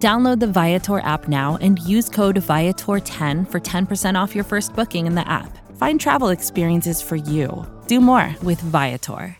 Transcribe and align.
Download 0.00 0.40
the 0.40 0.46
Viator 0.46 1.00
app 1.00 1.28
now 1.28 1.58
and 1.60 1.78
use 1.80 2.08
code 2.08 2.36
Viator10 2.36 3.50
for 3.50 3.60
10% 3.60 4.14
off 4.18 4.34
your 4.34 4.44
first 4.44 4.74
booking 4.74 5.06
in 5.06 5.14
the 5.14 5.28
app. 5.28 5.58
Find 5.76 6.00
travel 6.00 6.30
experiences 6.30 7.02
for 7.02 7.16
you. 7.16 7.66
Do 7.86 8.00
more 8.00 8.34
with 8.42 8.62
Viator. 8.62 9.36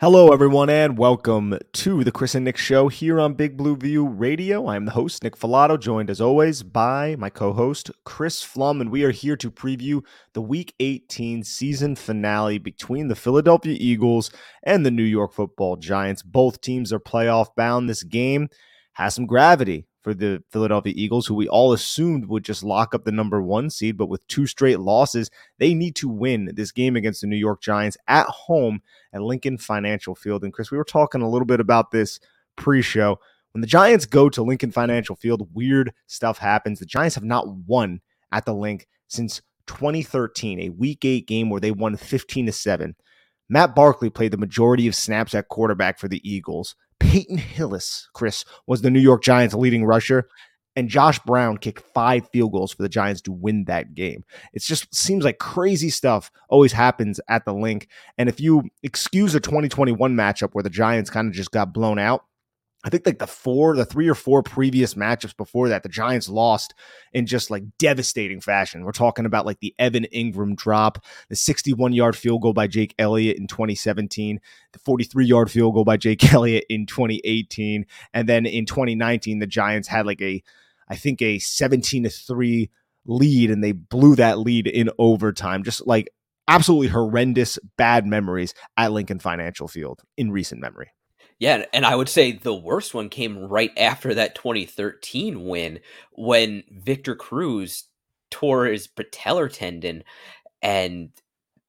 Hello, 0.00 0.32
everyone, 0.32 0.70
and 0.70 0.96
welcome 0.96 1.58
to 1.72 2.04
the 2.04 2.10
Chris 2.10 2.34
and 2.34 2.46
Nick 2.46 2.56
Show 2.56 2.88
here 2.88 3.20
on 3.20 3.34
Big 3.34 3.58
Blue 3.58 3.76
View 3.76 4.06
Radio. 4.08 4.66
I'm 4.66 4.86
the 4.86 4.92
host, 4.92 5.22
Nick 5.22 5.36
Falato, 5.36 5.78
joined 5.78 6.08
as 6.08 6.22
always 6.22 6.62
by 6.62 7.14
my 7.18 7.28
co 7.28 7.52
host, 7.52 7.90
Chris 8.04 8.42
Pflum, 8.42 8.80
and 8.80 8.90
we 8.90 9.04
are 9.04 9.10
here 9.10 9.36
to 9.36 9.50
preview 9.50 10.02
the 10.32 10.42
Week 10.42 10.74
18 10.80 11.44
season 11.44 11.96
finale 11.96 12.56
between 12.56 13.08
the 13.08 13.14
Philadelphia 13.14 13.76
Eagles 13.78 14.30
and 14.62 14.86
the 14.86 14.90
New 14.90 15.04
York 15.04 15.34
football 15.34 15.76
Giants. 15.76 16.22
Both 16.22 16.62
teams 16.62 16.94
are 16.94 17.00
playoff 17.00 17.54
bound. 17.54 17.90
This 17.90 18.02
game 18.02 18.48
has 18.94 19.14
some 19.14 19.26
gravity 19.26 19.86
for 20.02 20.12
the 20.12 20.42
Philadelphia 20.50 20.92
Eagles, 20.94 21.26
who 21.26 21.34
we 21.34 21.48
all 21.48 21.72
assumed 21.72 22.26
would 22.26 22.44
just 22.44 22.62
lock 22.62 22.94
up 22.94 23.04
the 23.04 23.12
number 23.12 23.40
one 23.40 23.70
seed. 23.70 23.96
But 23.96 24.08
with 24.08 24.26
two 24.28 24.46
straight 24.46 24.80
losses, 24.80 25.30
they 25.58 25.72
need 25.72 25.96
to 25.96 26.08
win 26.08 26.50
this 26.54 26.72
game 26.72 26.94
against 26.94 27.22
the 27.22 27.26
New 27.26 27.36
York 27.36 27.62
Giants 27.62 27.96
at 28.06 28.26
home 28.26 28.82
at 29.12 29.22
Lincoln 29.22 29.56
Financial 29.58 30.14
Field. 30.14 30.44
And 30.44 30.52
Chris, 30.52 30.70
we 30.70 30.78
were 30.78 30.84
talking 30.84 31.22
a 31.22 31.28
little 31.28 31.46
bit 31.46 31.60
about 31.60 31.90
this 31.90 32.20
pre 32.56 32.82
show. 32.82 33.18
When 33.52 33.60
the 33.60 33.66
Giants 33.66 34.04
go 34.04 34.28
to 34.28 34.42
Lincoln 34.42 34.72
Financial 34.72 35.16
Field, 35.16 35.48
weird 35.54 35.92
stuff 36.06 36.38
happens. 36.38 36.80
The 36.80 36.86
Giants 36.86 37.14
have 37.14 37.24
not 37.24 37.48
won 37.48 38.00
at 38.30 38.44
the 38.44 38.54
Link 38.54 38.86
since 39.08 39.40
2013, 39.68 40.60
a 40.60 40.68
week 40.70 41.04
eight 41.04 41.26
game 41.26 41.50
where 41.50 41.60
they 41.60 41.70
won 41.70 41.96
15 41.96 42.46
to 42.46 42.52
7. 42.52 42.94
Matt 43.48 43.74
Barkley 43.74 44.10
played 44.10 44.32
the 44.32 44.38
majority 44.38 44.88
of 44.88 44.94
snaps 44.94 45.34
at 45.34 45.48
quarterback 45.48 45.98
for 45.98 46.08
the 46.08 46.20
Eagles. 46.28 46.74
Peyton 47.00 47.38
Hillis, 47.38 48.08
Chris, 48.14 48.44
was 48.66 48.82
the 48.82 48.90
New 48.90 49.00
York 49.00 49.22
Giants' 49.22 49.54
leading 49.54 49.84
rusher. 49.84 50.28
And 50.76 50.88
Josh 50.88 51.20
Brown 51.20 51.58
kicked 51.58 51.84
five 51.94 52.28
field 52.30 52.50
goals 52.50 52.72
for 52.72 52.82
the 52.82 52.88
Giants 52.88 53.20
to 53.22 53.32
win 53.32 53.64
that 53.66 53.94
game. 53.94 54.24
It 54.52 54.62
just 54.62 54.92
seems 54.92 55.24
like 55.24 55.38
crazy 55.38 55.88
stuff 55.88 56.32
always 56.48 56.72
happens 56.72 57.20
at 57.28 57.44
the 57.44 57.54
link. 57.54 57.88
And 58.18 58.28
if 58.28 58.40
you 58.40 58.64
excuse 58.82 59.36
a 59.36 59.40
2021 59.40 60.14
matchup 60.16 60.50
where 60.52 60.64
the 60.64 60.70
Giants 60.70 61.10
kind 61.10 61.28
of 61.28 61.34
just 61.34 61.52
got 61.52 61.72
blown 61.72 62.00
out, 62.00 62.24
I 62.84 62.90
think 62.90 63.06
like 63.06 63.18
the 63.18 63.26
four, 63.26 63.74
the 63.74 63.86
three 63.86 64.08
or 64.08 64.14
four 64.14 64.42
previous 64.42 64.92
matchups 64.92 65.34
before 65.34 65.70
that, 65.70 65.82
the 65.82 65.88
Giants 65.88 66.28
lost 66.28 66.74
in 67.14 67.24
just 67.24 67.50
like 67.50 67.64
devastating 67.78 68.42
fashion. 68.42 68.84
We're 68.84 68.92
talking 68.92 69.24
about 69.24 69.46
like 69.46 69.60
the 69.60 69.74
Evan 69.78 70.06
Engram 70.14 70.54
drop, 70.54 71.02
the 71.30 71.36
61 71.36 71.94
yard 71.94 72.14
field 72.14 72.42
goal 72.42 72.52
by 72.52 72.66
Jake 72.66 72.94
Elliott 72.98 73.38
in 73.38 73.46
2017, 73.46 74.38
the 74.72 74.78
43 74.80 75.24
yard 75.24 75.50
field 75.50 75.72
goal 75.72 75.84
by 75.84 75.96
Jake 75.96 76.32
Elliott 76.32 76.66
in 76.68 76.84
2018. 76.84 77.86
And 78.12 78.28
then 78.28 78.44
in 78.44 78.66
2019, 78.66 79.38
the 79.38 79.46
Giants 79.46 79.88
had 79.88 80.04
like 80.04 80.20
a, 80.20 80.42
I 80.86 80.96
think 80.96 81.22
a 81.22 81.38
17 81.38 82.02
to 82.02 82.10
3 82.10 82.70
lead 83.06 83.50
and 83.50 83.64
they 83.64 83.72
blew 83.72 84.14
that 84.16 84.38
lead 84.38 84.66
in 84.66 84.90
overtime. 84.98 85.62
Just 85.62 85.86
like 85.86 86.10
absolutely 86.48 86.88
horrendous 86.88 87.58
bad 87.78 88.06
memories 88.06 88.52
at 88.76 88.92
Lincoln 88.92 89.18
Financial 89.18 89.68
Field 89.68 90.02
in 90.18 90.30
recent 90.30 90.60
memory. 90.60 90.90
Yeah, 91.44 91.66
and 91.74 91.84
I 91.84 91.94
would 91.94 92.08
say 92.08 92.32
the 92.32 92.54
worst 92.54 92.94
one 92.94 93.10
came 93.10 93.38
right 93.38 93.70
after 93.76 94.14
that 94.14 94.34
2013 94.34 95.44
win 95.44 95.80
when 96.12 96.64
Victor 96.70 97.14
Cruz 97.14 97.84
tore 98.30 98.64
his 98.64 98.88
patellar 98.88 99.52
tendon 99.52 100.04
and 100.62 101.10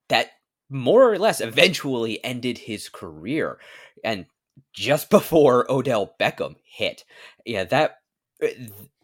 that 0.07 0.29
more 0.69 1.11
or 1.11 1.19
less 1.19 1.41
eventually 1.41 2.23
ended 2.23 2.57
his 2.57 2.87
career 2.87 3.59
and 4.01 4.27
just 4.73 5.09
before 5.11 5.69
Odell 5.69 6.15
Beckham 6.21 6.55
hit. 6.63 7.03
Yeah, 7.45 7.65
that 7.65 7.97
uh, 8.41 8.47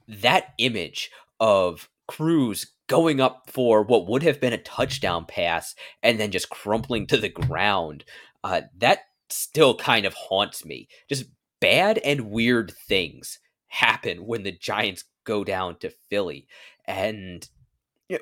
that 0.08 0.54
image 0.58 1.12
of 1.42 1.90
Cruz 2.08 2.72
going 2.88 3.20
up 3.20 3.50
for 3.50 3.84
what 3.84 4.08
would 4.08 4.24
have 4.24 4.40
been 4.40 4.54
a 4.54 4.58
touchdown 4.58 5.26
pass 5.26 5.76
and 6.02 6.18
then 6.18 6.32
just 6.32 6.50
crumpling 6.50 7.08
to 7.08 7.18
the 7.18 7.30
ground. 7.30 8.06
Uh, 8.44 8.62
that 8.80 9.02
still 9.32 9.76
kind 9.76 10.06
of 10.06 10.14
haunts 10.14 10.66
me. 10.66 10.88
Just 11.10 11.26
bad 11.60 11.98
and 12.00 12.32
weird 12.32 12.72
things 12.88 13.40
happen 13.68 14.26
when 14.26 14.44
the 14.44 14.52
Giants 14.52 15.06
go 15.26 15.44
down 15.44 15.78
to 15.80 15.94
Philly. 16.10 16.48
And 16.86 17.48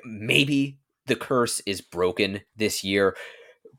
maybe 0.04 0.78
the 1.06 1.16
curse 1.16 1.60
is 1.66 1.80
broken 1.80 2.42
this 2.56 2.84
year, 2.84 3.16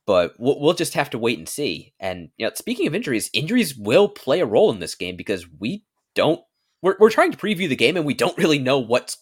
but 0.05 0.33
we'll, 0.37 0.73
just 0.73 0.95
have 0.95 1.09
to 1.11 1.17
wait 1.17 1.37
and 1.37 1.47
see. 1.47 1.93
And 1.99 2.29
you 2.37 2.45
know, 2.45 2.51
speaking 2.55 2.87
of 2.87 2.95
injuries, 2.95 3.29
injuries 3.33 3.75
will 3.75 4.09
play 4.09 4.41
a 4.41 4.45
role 4.45 4.71
in 4.71 4.79
this 4.79 4.95
game 4.95 5.15
because 5.15 5.45
we 5.59 5.83
don't. 6.15 6.41
We're, 6.81 6.95
we're 6.99 7.11
trying 7.11 7.31
to 7.31 7.37
preview 7.37 7.69
the 7.69 7.75
game 7.75 7.95
and 7.95 8.05
we 8.05 8.15
don't 8.15 8.37
really 8.37 8.59
know 8.59 8.79
what's 8.79 9.17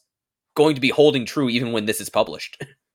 going 0.56 0.76
to 0.76 0.82
be 0.82 0.90
holding 0.90 1.26
true 1.26 1.50
even 1.50 1.72
when 1.72 1.86
this 1.86 2.02
is 2.02 2.10
published. 2.10 2.62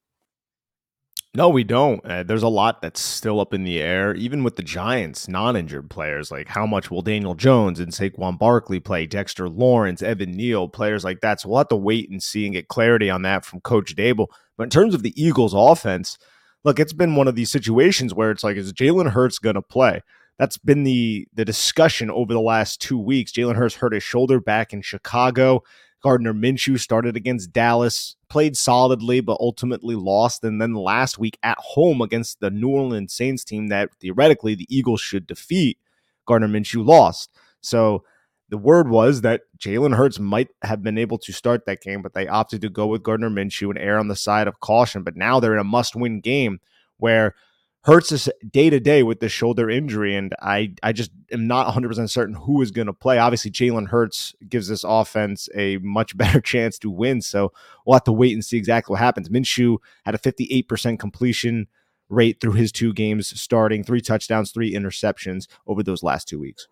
No, 1.37 1.49
we 1.49 1.65
don't. 1.65 2.01
Uh, 2.07 2.23
there's 2.23 2.45
a 2.45 2.49
lot 2.49 2.81
that's 2.81 3.01
still 3.01 3.41
up 3.41 3.53
in 3.53 3.65
the 3.65 3.81
air, 3.81 4.15
even 4.15 4.45
with 4.45 4.55
the 4.55 4.63
Giants' 4.63 5.27
non-injured 5.27 5.91
players. 5.91 6.31
Like 6.31 6.47
how 6.47 6.65
much 6.65 6.93
will 6.93 7.03
Daniel 7.03 7.35
Jones 7.35 7.81
and 7.81 7.91
Saquon 7.91 8.39
Barkley 8.39 8.79
play? 8.79 9.07
Dexter 9.07 9.49
Lawrence, 9.49 10.01
Evan 10.01 10.31
Neal, 10.31 10.69
players 10.69 11.03
like 11.03 11.23
that. 11.23 11.41
So 11.41 11.49
we'll 11.49 11.59
have 11.59 11.69
to 11.69 11.77
wait 11.77 12.09
and 12.09 12.23
see 12.23 12.45
and 12.45 12.55
get 12.55 12.69
clarity 12.69 13.11
on 13.11 13.23
that 13.23 13.45
from 13.45 13.61
Coach 13.63 13.97
Daboll. 13.97 14.29
But 14.57 14.65
in 14.65 14.71
terms 14.71 14.95
of 14.95 15.03
the 15.03 15.13
Eagles' 15.21 15.55
offense, 15.55 16.19
look, 16.63 16.79
it's 16.79 16.93
been 16.93 17.17
one 17.17 17.27
of 17.27 17.35
these 17.35 17.51
situations 17.51 18.15
where 18.15 18.31
it's 18.31 18.45
like, 18.45 18.57
is 18.57 18.73
Jalen 18.73 19.11
Hurts 19.11 19.41
going 19.41 19.57
to 19.57 19.63
play? 19.63 20.03
That's 20.39 20.57
been 20.57 20.85
the 20.85 21.27
the 21.35 21.45
discussion 21.45 22.11
over 22.11 22.33
the 22.33 22.41
last 22.41 22.81
two 22.81 22.99
weeks. 22.99 23.33
Jalen 23.33 23.57
Hurts 23.57 23.75
hurt 23.75 23.93
his 23.93 24.05
shoulder 24.05 24.39
back 24.39 24.73
in 24.73 24.83
Chicago. 24.83 25.63
Gardner 26.05 26.35
Minshew 26.35 26.79
started 26.79 27.17
against 27.17 27.51
Dallas, 27.51 28.15
played 28.29 28.59
solidly, 28.59 29.23
but 29.23 29.39
ultimately 29.41 29.95
lost. 29.95 30.45
And 30.45 30.61
then 30.61 30.75
last 30.75 31.19
week 31.19 31.39
at 31.43 31.57
home 31.57 32.03
against 32.03 32.41
the 32.41 32.51
New 32.51 32.69
Orleans 32.69 33.15
Saints 33.15 33.43
team 33.43 33.69
that 33.69 33.89
theoretically 34.03 34.55
the 34.55 34.67
Eagles 34.69 35.01
should 35.01 35.27
defeat, 35.27 35.79
Gardner 36.27 36.49
Minshew 36.49 36.87
lost. 36.87 37.31
So 37.63 38.05
the 38.51 38.59
word 38.59 38.91
was 38.91 39.23
that 39.23 39.45
Jalen 39.59 39.97
Hurts 39.97 40.19
might 40.19 40.49
have 40.61 40.83
been 40.83 40.99
able 40.99 41.17
to 41.17 41.33
start 41.33 41.65
that 41.65 41.81
game, 41.81 42.03
but 42.03 42.13
they 42.13 42.29
opted 42.29 42.61
to 42.61 42.69
go 42.69 42.87
with 42.87 43.03
Gardner 43.03 43.31
Minshew 43.31 43.71
and 43.71 43.79
err 43.79 43.99
on 43.99 44.09
the 44.09 44.15
side 44.15 44.47
of 44.47 44.61
caution. 44.61 45.05
But 45.05 45.17
now 45.17 45.41
they're 45.41 45.55
in 45.55 45.59
a 45.59 45.65
must 45.65 45.97
win 45.97 46.21
game 46.21 46.61
where 46.99 47.35
Hurts 47.85 48.13
is 48.13 48.31
day 48.51 48.71
to 48.71 48.81
day 48.81 49.03
with 49.03 49.21
the 49.21 49.29
shoulder 49.29 49.69
injury, 49.69 50.17
and 50.17 50.35
I 50.41 50.73
I 50.83 50.93
just 50.93 51.11
am 51.31 51.47
not 51.47 51.67
100 51.67 51.89
percent 51.89 52.11
certain 52.11 52.35
who 52.35 52.63
is 52.63 52.71
going 52.71 52.87
to 52.87 52.95
play. 52.95 53.19
Obviously, 53.19 53.51
Jalen 53.51 53.89
Hurts 53.89 54.35
gives 54.49 54.69
this 54.69 54.85
offense 54.85 55.51
a 55.55 55.77
much 55.79 56.17
better 56.17 56.41
chance 56.41 56.79
to 56.79 56.91
win, 56.91 57.21
so 57.21 57.53
we'll 57.85 57.95
have 57.95 58.05
to 58.05 58.13
wait 58.13 58.33
and 58.33 58.43
see 58.43 58.57
exactly 58.57 58.95
what 58.95 59.01
happens. 59.01 59.29
Minshew 59.29 59.79
had 60.07 60.15
a 60.15 60.19
58 60.19 60.67
percent 60.67 60.99
completion 60.99 61.67
rate 62.09 62.41
through 62.41 62.53
his 62.53 62.73
two 62.73 62.95
games, 62.95 63.39
starting 63.39 63.85
three 63.85 64.01
touchdowns, 64.01 64.51
three 64.51 64.73
interceptions 64.73 65.47
over 65.67 65.83
those 65.83 66.03
last 66.03 66.27
two 66.27 66.39
weeks. 66.39 66.67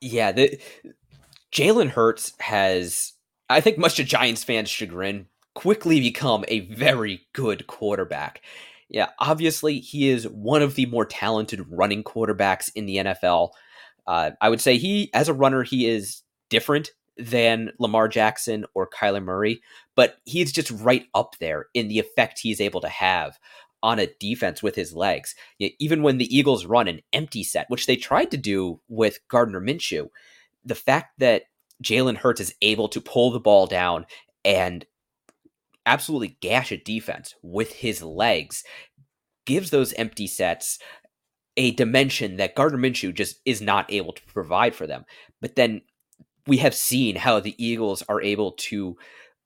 Yeah, 0.00 0.30
the 0.30 0.60
Jalen 1.52 1.90
Hurts 1.90 2.32
has, 2.38 3.14
I 3.48 3.60
think, 3.60 3.76
much 3.76 3.96
to 3.96 4.04
Giants 4.04 4.44
fans' 4.44 4.70
chagrin, 4.70 5.26
quickly 5.54 5.98
become 5.98 6.44
a 6.46 6.60
very 6.60 7.26
good 7.32 7.66
quarterback. 7.66 8.40
Yeah, 8.90 9.10
obviously 9.20 9.78
he 9.78 10.08
is 10.08 10.28
one 10.28 10.62
of 10.62 10.74
the 10.74 10.86
more 10.86 11.06
talented 11.06 11.64
running 11.70 12.02
quarterbacks 12.02 12.70
in 12.74 12.86
the 12.86 12.96
NFL. 12.96 13.50
Uh, 14.06 14.32
I 14.40 14.48
would 14.48 14.60
say 14.60 14.78
he, 14.78 15.10
as 15.14 15.28
a 15.28 15.34
runner, 15.34 15.62
he 15.62 15.88
is 15.88 16.22
different 16.48 16.90
than 17.16 17.70
Lamar 17.78 18.08
Jackson 18.08 18.64
or 18.74 18.88
Kyler 18.88 19.22
Murray, 19.22 19.60
but 19.94 20.16
he's 20.24 20.52
just 20.52 20.70
right 20.72 21.06
up 21.14 21.36
there 21.38 21.66
in 21.72 21.86
the 21.88 22.00
effect 22.00 22.40
he's 22.40 22.60
able 22.60 22.80
to 22.80 22.88
have 22.88 23.38
on 23.82 23.98
a 23.98 24.12
defense 24.18 24.62
with 24.62 24.74
his 24.74 24.92
legs. 24.92 25.34
Even 25.78 26.02
when 26.02 26.18
the 26.18 26.36
Eagles 26.36 26.66
run 26.66 26.88
an 26.88 27.00
empty 27.12 27.44
set, 27.44 27.66
which 27.68 27.86
they 27.86 27.96
tried 27.96 28.30
to 28.32 28.36
do 28.36 28.80
with 28.88 29.20
Gardner 29.28 29.60
Minshew, 29.60 30.08
the 30.64 30.74
fact 30.74 31.18
that 31.18 31.44
Jalen 31.82 32.16
Hurts 32.16 32.40
is 32.40 32.54
able 32.60 32.88
to 32.88 33.00
pull 33.00 33.30
the 33.30 33.40
ball 33.40 33.66
down 33.66 34.06
and 34.44 34.84
absolutely 35.86 36.36
gash 36.40 36.72
a 36.72 36.76
defense 36.76 37.34
with 37.42 37.72
his 37.72 38.02
legs 38.02 38.64
gives 39.46 39.70
those 39.70 39.92
empty 39.94 40.26
sets 40.26 40.78
a 41.56 41.72
dimension 41.72 42.36
that 42.36 42.54
Gardner 42.54 42.78
Minshew 42.78 43.14
just 43.14 43.40
is 43.44 43.60
not 43.60 43.90
able 43.92 44.12
to 44.12 44.22
provide 44.24 44.74
for 44.74 44.86
them. 44.86 45.04
But 45.40 45.56
then 45.56 45.82
we 46.46 46.58
have 46.58 46.74
seen 46.74 47.16
how 47.16 47.40
the 47.40 47.54
Eagles 47.62 48.02
are 48.08 48.22
able 48.22 48.52
to 48.52 48.96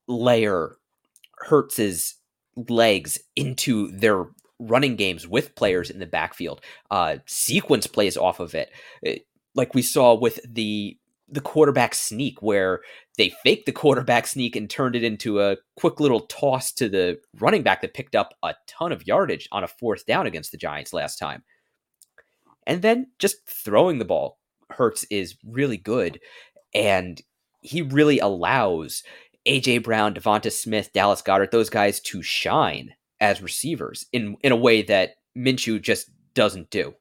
layer 0.06 0.76
Hurts's 1.38 2.16
legs 2.68 3.18
into 3.34 3.90
their 3.90 4.26
running 4.58 4.96
games 4.96 5.26
with 5.26 5.54
players 5.54 5.90
in 5.90 5.98
the 5.98 6.06
backfield. 6.06 6.60
Uh, 6.90 7.16
sequence 7.26 7.86
plays 7.86 8.16
off 8.16 8.40
of 8.40 8.54
it, 8.54 8.70
it, 9.02 9.26
like 9.54 9.74
we 9.74 9.82
saw 9.82 10.14
with 10.14 10.40
the 10.48 10.96
the 11.26 11.40
quarterback 11.40 11.94
sneak, 11.94 12.42
where 12.42 12.80
they 13.16 13.30
faked 13.42 13.66
the 13.66 13.72
quarterback 13.72 14.26
sneak 14.26 14.56
and 14.56 14.68
turned 14.68 14.96
it 14.96 15.04
into 15.04 15.40
a 15.40 15.56
quick 15.76 16.00
little 16.00 16.20
toss 16.20 16.72
to 16.72 16.88
the 16.88 17.18
running 17.38 17.62
back 17.62 17.80
that 17.80 17.94
picked 17.94 18.16
up 18.16 18.34
a 18.42 18.54
ton 18.66 18.92
of 18.92 19.06
yardage 19.06 19.48
on 19.52 19.62
a 19.62 19.68
fourth 19.68 20.04
down 20.06 20.26
against 20.26 20.50
the 20.50 20.58
Giants 20.58 20.92
last 20.92 21.16
time. 21.16 21.44
And 22.66 22.82
then 22.82 23.06
just 23.18 23.36
throwing 23.46 23.98
the 23.98 24.04
ball. 24.04 24.38
Hurts 24.70 25.04
is 25.10 25.36
really 25.44 25.76
good, 25.76 26.18
and 26.74 27.20
he 27.60 27.82
really 27.82 28.18
allows 28.18 29.02
AJ 29.46 29.84
Brown, 29.84 30.14
Devonta 30.14 30.50
Smith, 30.50 30.90
Dallas 30.92 31.22
Goedert, 31.22 31.50
those 31.50 31.70
guys 31.70 32.00
to 32.00 32.22
shine 32.22 32.94
as 33.20 33.42
receivers 33.42 34.06
in 34.12 34.36
in 34.42 34.52
a 34.52 34.56
way 34.56 34.82
that 34.82 35.10
Minshew 35.36 35.80
just 35.80 36.10
doesn't 36.34 36.70
do. 36.70 36.94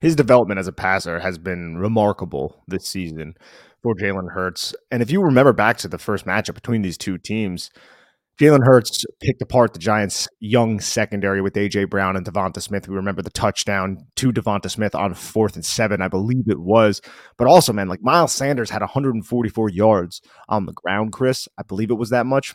His 0.00 0.16
development 0.16 0.58
as 0.58 0.66
a 0.66 0.72
passer 0.72 1.20
has 1.20 1.38
been 1.38 1.76
remarkable 1.76 2.62
this 2.66 2.86
season 2.86 3.34
for 3.82 3.94
Jalen 3.94 4.32
Hurts. 4.32 4.74
And 4.90 5.02
if 5.02 5.10
you 5.10 5.22
remember 5.22 5.52
back 5.52 5.78
to 5.78 5.88
the 5.88 5.98
first 5.98 6.26
matchup 6.26 6.54
between 6.54 6.82
these 6.82 6.98
two 6.98 7.18
teams, 7.18 7.70
Jalen 8.40 8.64
Hurts 8.64 9.04
picked 9.20 9.42
apart 9.42 9.74
the 9.74 9.78
Giants' 9.78 10.26
young 10.40 10.80
secondary 10.80 11.42
with 11.42 11.52
AJ 11.54 11.90
Brown 11.90 12.16
and 12.16 12.24
Devonta 12.24 12.62
Smith. 12.62 12.88
We 12.88 12.96
remember 12.96 13.20
the 13.20 13.28
touchdown 13.28 13.98
to 14.16 14.32
Devonta 14.32 14.70
Smith 14.70 14.94
on 14.94 15.12
fourth 15.12 15.56
and 15.56 15.64
seven, 15.64 16.00
I 16.00 16.08
believe 16.08 16.48
it 16.48 16.58
was. 16.58 17.02
But 17.36 17.48
also, 17.48 17.74
man, 17.74 17.88
like 17.88 18.02
Miles 18.02 18.32
Sanders 18.32 18.70
had 18.70 18.80
144 18.80 19.68
yards 19.68 20.22
on 20.48 20.64
the 20.64 20.72
ground, 20.72 21.12
Chris. 21.12 21.48
I 21.58 21.64
believe 21.64 21.90
it 21.90 21.98
was 21.98 22.08
that 22.10 22.24
much. 22.24 22.54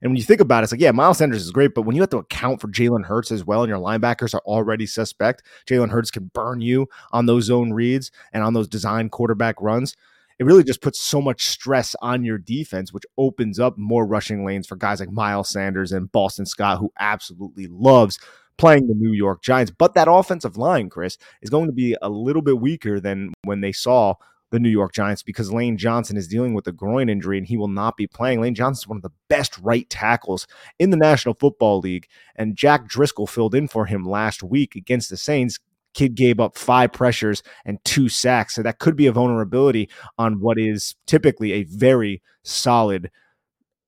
And 0.00 0.10
when 0.10 0.16
you 0.16 0.24
think 0.24 0.40
about 0.40 0.62
it, 0.62 0.64
it's 0.64 0.72
like, 0.72 0.80
yeah, 0.80 0.90
Miles 0.90 1.18
Sanders 1.18 1.42
is 1.42 1.52
great, 1.52 1.74
but 1.74 1.82
when 1.82 1.94
you 1.94 2.02
have 2.02 2.10
to 2.10 2.18
account 2.18 2.60
for 2.60 2.66
Jalen 2.66 3.04
Hurts 3.04 3.30
as 3.30 3.44
well, 3.44 3.62
and 3.62 3.68
your 3.68 3.78
linebackers 3.78 4.34
are 4.34 4.42
already 4.44 4.86
suspect, 4.86 5.44
Jalen 5.68 5.90
Hurts 5.90 6.10
can 6.10 6.32
burn 6.34 6.60
you 6.60 6.88
on 7.12 7.26
those 7.26 7.44
zone 7.44 7.72
reads 7.72 8.10
and 8.32 8.42
on 8.42 8.54
those 8.54 8.66
design 8.66 9.08
quarterback 9.08 9.60
runs. 9.60 9.96
It 10.38 10.44
really 10.44 10.64
just 10.64 10.80
puts 10.80 11.00
so 11.00 11.20
much 11.20 11.46
stress 11.46 11.94
on 12.02 12.24
your 12.24 12.38
defense, 12.38 12.92
which 12.92 13.04
opens 13.18 13.58
up 13.58 13.78
more 13.78 14.06
rushing 14.06 14.44
lanes 14.44 14.66
for 14.66 14.76
guys 14.76 15.00
like 15.00 15.10
Miles 15.10 15.48
Sanders 15.48 15.92
and 15.92 16.10
Boston 16.12 16.46
Scott, 16.46 16.78
who 16.78 16.92
absolutely 16.98 17.66
loves 17.68 18.18
playing 18.58 18.86
the 18.86 18.94
New 18.94 19.12
York 19.12 19.42
Giants. 19.42 19.72
But 19.76 19.94
that 19.94 20.08
offensive 20.10 20.56
line, 20.56 20.88
Chris, 20.88 21.18
is 21.40 21.50
going 21.50 21.66
to 21.66 21.72
be 21.72 21.96
a 22.02 22.08
little 22.08 22.42
bit 22.42 22.60
weaker 22.60 23.00
than 23.00 23.32
when 23.44 23.60
they 23.60 23.72
saw 23.72 24.14
the 24.52 24.60
New 24.60 24.68
York 24.68 24.92
Giants 24.92 25.22
because 25.22 25.52
Lane 25.52 25.78
Johnson 25.78 26.16
is 26.16 26.28
dealing 26.28 26.54
with 26.54 26.66
a 26.66 26.72
groin 26.72 27.08
injury 27.08 27.38
and 27.38 27.46
he 27.46 27.56
will 27.56 27.68
not 27.68 27.96
be 27.96 28.06
playing. 28.06 28.40
Lane 28.40 28.54
Johnson 28.54 28.82
is 28.82 28.88
one 28.88 28.98
of 28.98 29.02
the 29.02 29.10
best 29.28 29.58
right 29.58 29.88
tackles 29.88 30.46
in 30.78 30.90
the 30.90 30.96
National 30.96 31.34
Football 31.34 31.80
League, 31.80 32.06
and 32.36 32.54
Jack 32.54 32.86
Driscoll 32.86 33.26
filled 33.26 33.54
in 33.54 33.66
for 33.66 33.86
him 33.86 34.04
last 34.04 34.42
week 34.42 34.76
against 34.76 35.10
the 35.10 35.16
Saints. 35.16 35.58
Kid 35.94 36.14
gave 36.14 36.40
up 36.40 36.56
five 36.56 36.92
pressures 36.92 37.42
and 37.64 37.78
two 37.84 38.08
sacks. 38.08 38.54
So 38.54 38.62
that 38.62 38.78
could 38.78 38.96
be 38.96 39.06
a 39.06 39.12
vulnerability 39.12 39.88
on 40.18 40.40
what 40.40 40.58
is 40.58 40.94
typically 41.06 41.52
a 41.52 41.64
very 41.64 42.22
solid 42.42 43.10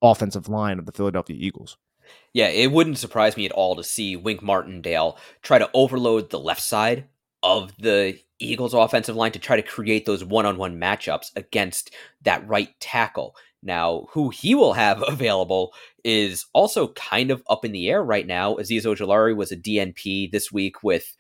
offensive 0.03 0.49
line 0.49 0.79
of 0.79 0.87
the 0.87 0.93
Philadelphia 0.93 1.37
Eagles. 1.39 1.77
Yeah, 2.33 2.49
it 2.49 2.73
wouldn't 2.73 2.99
surprise 2.99 3.37
me 3.37 3.47
at 3.47 3.53
all 3.53 3.77
to 3.77 3.85
see 3.85 4.17
Wink 4.17 4.43
Martindale 4.43 5.19
try 5.43 5.59
to 5.59 5.71
overload 5.73 6.31
the 6.31 6.39
left 6.39 6.63
side 6.63 7.05
of 7.43 7.77
the 7.79 8.19
Eagles 8.39 8.75
offensive 8.75 9.17
line 9.17 9.33
to 9.33 9.39
try 9.39 9.57
to 9.57 9.63
create 9.63 10.05
those 10.05 10.25
one-on-one 10.25 10.79
matchups 10.81 11.31
against 11.37 11.91
that 12.23 12.47
right 12.49 12.69
tackle. 12.81 13.37
Now, 13.63 14.07
who 14.11 14.31
he 14.31 14.55
will 14.55 14.75
have 14.75 15.03
available 15.09 15.73
is 16.05 16.47
also 16.53 16.89
kind 16.89 17.31
of 17.31 17.43
up 17.49 17.65
in 17.65 17.73
the 17.73 17.89
air 17.89 18.03
right 18.03 18.27
now. 18.27 18.57
Azeez 18.57 18.83
Ojulari 18.83 19.35
was 19.35 19.53
a 19.53 19.57
DNP 19.57 20.31
this 20.31 20.53
week 20.53 20.83
with 20.83 21.17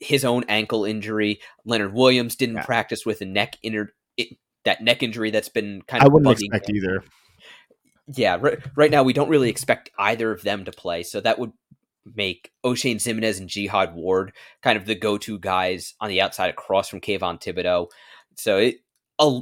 his 0.00 0.24
own 0.24 0.44
ankle 0.48 0.84
injury. 0.84 1.40
Leonard 1.64 1.92
Williams 1.92 2.36
didn't 2.36 2.56
yeah. 2.56 2.64
practice 2.64 3.04
with 3.04 3.20
a 3.20 3.26
neck 3.26 3.56
inner 3.62 3.92
that 4.64 4.82
neck 4.82 5.02
injury 5.02 5.30
that's 5.30 5.48
been 5.48 5.82
kind 5.82 6.02
of. 6.02 6.10
I 6.10 6.12
wouldn't 6.12 6.30
expect 6.32 6.68
him. 6.68 6.76
either. 6.76 7.04
Yeah, 8.14 8.38
right, 8.40 8.58
right 8.74 8.90
now 8.90 9.02
we 9.02 9.12
don't 9.12 9.28
really 9.28 9.50
expect 9.50 9.90
either 9.98 10.32
of 10.32 10.42
them 10.42 10.64
to 10.64 10.72
play, 10.72 11.02
so 11.02 11.20
that 11.20 11.38
would 11.38 11.52
make 12.14 12.50
Oshane 12.64 12.96
Ximines 12.96 13.38
and 13.38 13.48
Jihad 13.48 13.94
Ward 13.94 14.32
kind 14.62 14.78
of 14.78 14.86
the 14.86 14.94
go-to 14.94 15.38
guys 15.38 15.94
on 16.00 16.08
the 16.08 16.22
outside 16.22 16.48
across 16.48 16.88
from 16.88 17.02
Kayvon 17.02 17.40
Thibodeaux. 17.40 17.88
So 18.36 18.56
it, 18.56 18.76
a, 19.18 19.40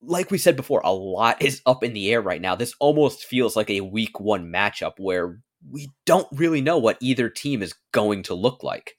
like 0.00 0.30
we 0.30 0.38
said 0.38 0.56
before, 0.56 0.80
a 0.82 0.92
lot 0.92 1.42
is 1.42 1.60
up 1.66 1.84
in 1.84 1.92
the 1.92 2.10
air 2.10 2.22
right 2.22 2.40
now. 2.40 2.54
This 2.54 2.74
almost 2.80 3.24
feels 3.24 3.54
like 3.54 3.68
a 3.68 3.82
week 3.82 4.18
one 4.18 4.50
matchup 4.50 4.94
where 4.96 5.40
we 5.70 5.90
don't 6.06 6.28
really 6.32 6.62
know 6.62 6.78
what 6.78 6.96
either 7.00 7.28
team 7.28 7.62
is 7.62 7.74
going 7.92 8.22
to 8.24 8.34
look 8.34 8.62
like. 8.62 8.94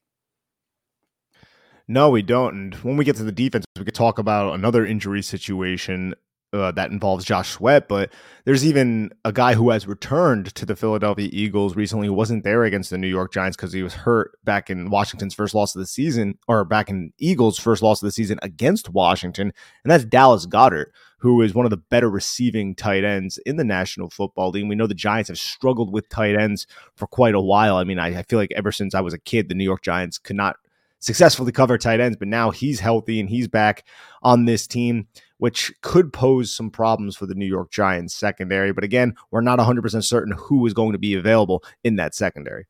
No, 1.87 2.09
we 2.09 2.21
don't. 2.21 2.53
And 2.53 2.75
when 2.75 2.97
we 2.97 3.05
get 3.05 3.15
to 3.17 3.23
the 3.23 3.31
defense, 3.31 3.65
we 3.77 3.85
could 3.85 3.95
talk 3.95 4.19
about 4.19 4.53
another 4.53 4.85
injury 4.85 5.21
situation 5.21 6.13
uh, 6.53 6.71
that 6.71 6.91
involves 6.91 7.25
Josh 7.25 7.49
Sweat, 7.49 7.87
but 7.87 8.11
there's 8.45 8.65
even 8.65 9.11
a 9.25 9.33
guy 9.33 9.53
who 9.53 9.69
has 9.69 9.85
returned 9.85 10.53
to 10.55 10.65
the 10.65 10.75
Philadelphia 10.77 11.29
Eagles 11.31 11.75
recently 11.75 12.07
who 12.07 12.13
wasn't 12.13 12.43
there 12.43 12.63
against 12.63 12.89
the 12.89 12.97
New 12.97 13.07
York 13.07 13.33
Giants 13.33 13.57
because 13.57 13.73
he 13.73 13.83
was 13.83 13.93
hurt 13.93 14.31
back 14.45 14.69
in 14.69 14.89
Washington's 14.89 15.33
first 15.33 15.53
loss 15.53 15.75
of 15.75 15.79
the 15.79 15.85
season, 15.85 16.37
or 16.47 16.63
back 16.63 16.89
in 16.89 17.11
Eagles' 17.17 17.59
first 17.59 17.83
loss 17.83 18.01
of 18.01 18.07
the 18.07 18.11
season 18.11 18.39
against 18.41 18.89
Washington, 18.89 19.51
and 19.83 19.91
that's 19.91 20.05
Dallas 20.05 20.45
Goedert, 20.45 20.87
who 21.19 21.41
is 21.41 21.53
one 21.53 21.65
of 21.65 21.69
the 21.69 21.77
better 21.77 22.09
receiving 22.09 22.75
tight 22.75 23.03
ends 23.03 23.37
in 23.39 23.57
the 23.57 23.65
National 23.65 24.09
Football 24.09 24.51
League. 24.51 24.69
We 24.69 24.75
know 24.75 24.87
the 24.87 24.93
Giants 24.93 25.27
have 25.27 25.37
struggled 25.37 25.91
with 25.91 26.07
tight 26.07 26.39
ends 26.39 26.65
for 26.95 27.07
quite 27.07 27.35
a 27.35 27.41
while. 27.41 27.75
I 27.75 27.83
mean, 27.83 27.99
I, 27.99 28.19
I 28.19 28.23
feel 28.23 28.39
like 28.39 28.53
ever 28.55 28.71
since 28.71 28.95
I 28.95 29.01
was 29.01 29.13
a 29.13 29.19
kid, 29.19 29.49
the 29.49 29.55
New 29.55 29.65
York 29.65 29.81
Giants 29.81 30.17
could 30.17 30.37
not 30.37 30.55
successfully 30.99 31.51
cover 31.51 31.77
tight 31.77 31.99
ends, 31.99 32.17
but 32.17 32.27
now 32.27 32.51
he's 32.51 32.79
healthy 32.79 33.19
and 33.19 33.29
he's 33.29 33.47
back 33.47 33.83
on 34.23 34.45
this 34.45 34.67
team 34.67 35.07
which 35.38 35.73
could 35.81 36.11
pose 36.11 36.51
some 36.51 36.69
problems 36.69 37.15
for 37.15 37.25
the 37.25 37.35
New 37.35 37.45
York 37.45 37.71
Giants 37.71 38.15
secondary. 38.15 38.73
But 38.73 38.83
again, 38.83 39.15
we're 39.31 39.41
not 39.41 39.59
100% 39.59 40.03
certain 40.03 40.33
who 40.33 40.65
is 40.65 40.73
going 40.73 40.94
to 40.94 40.97
be 40.97 41.13
available 41.13 41.63
in 41.83 41.95
that 41.97 42.15
secondary. 42.15 42.65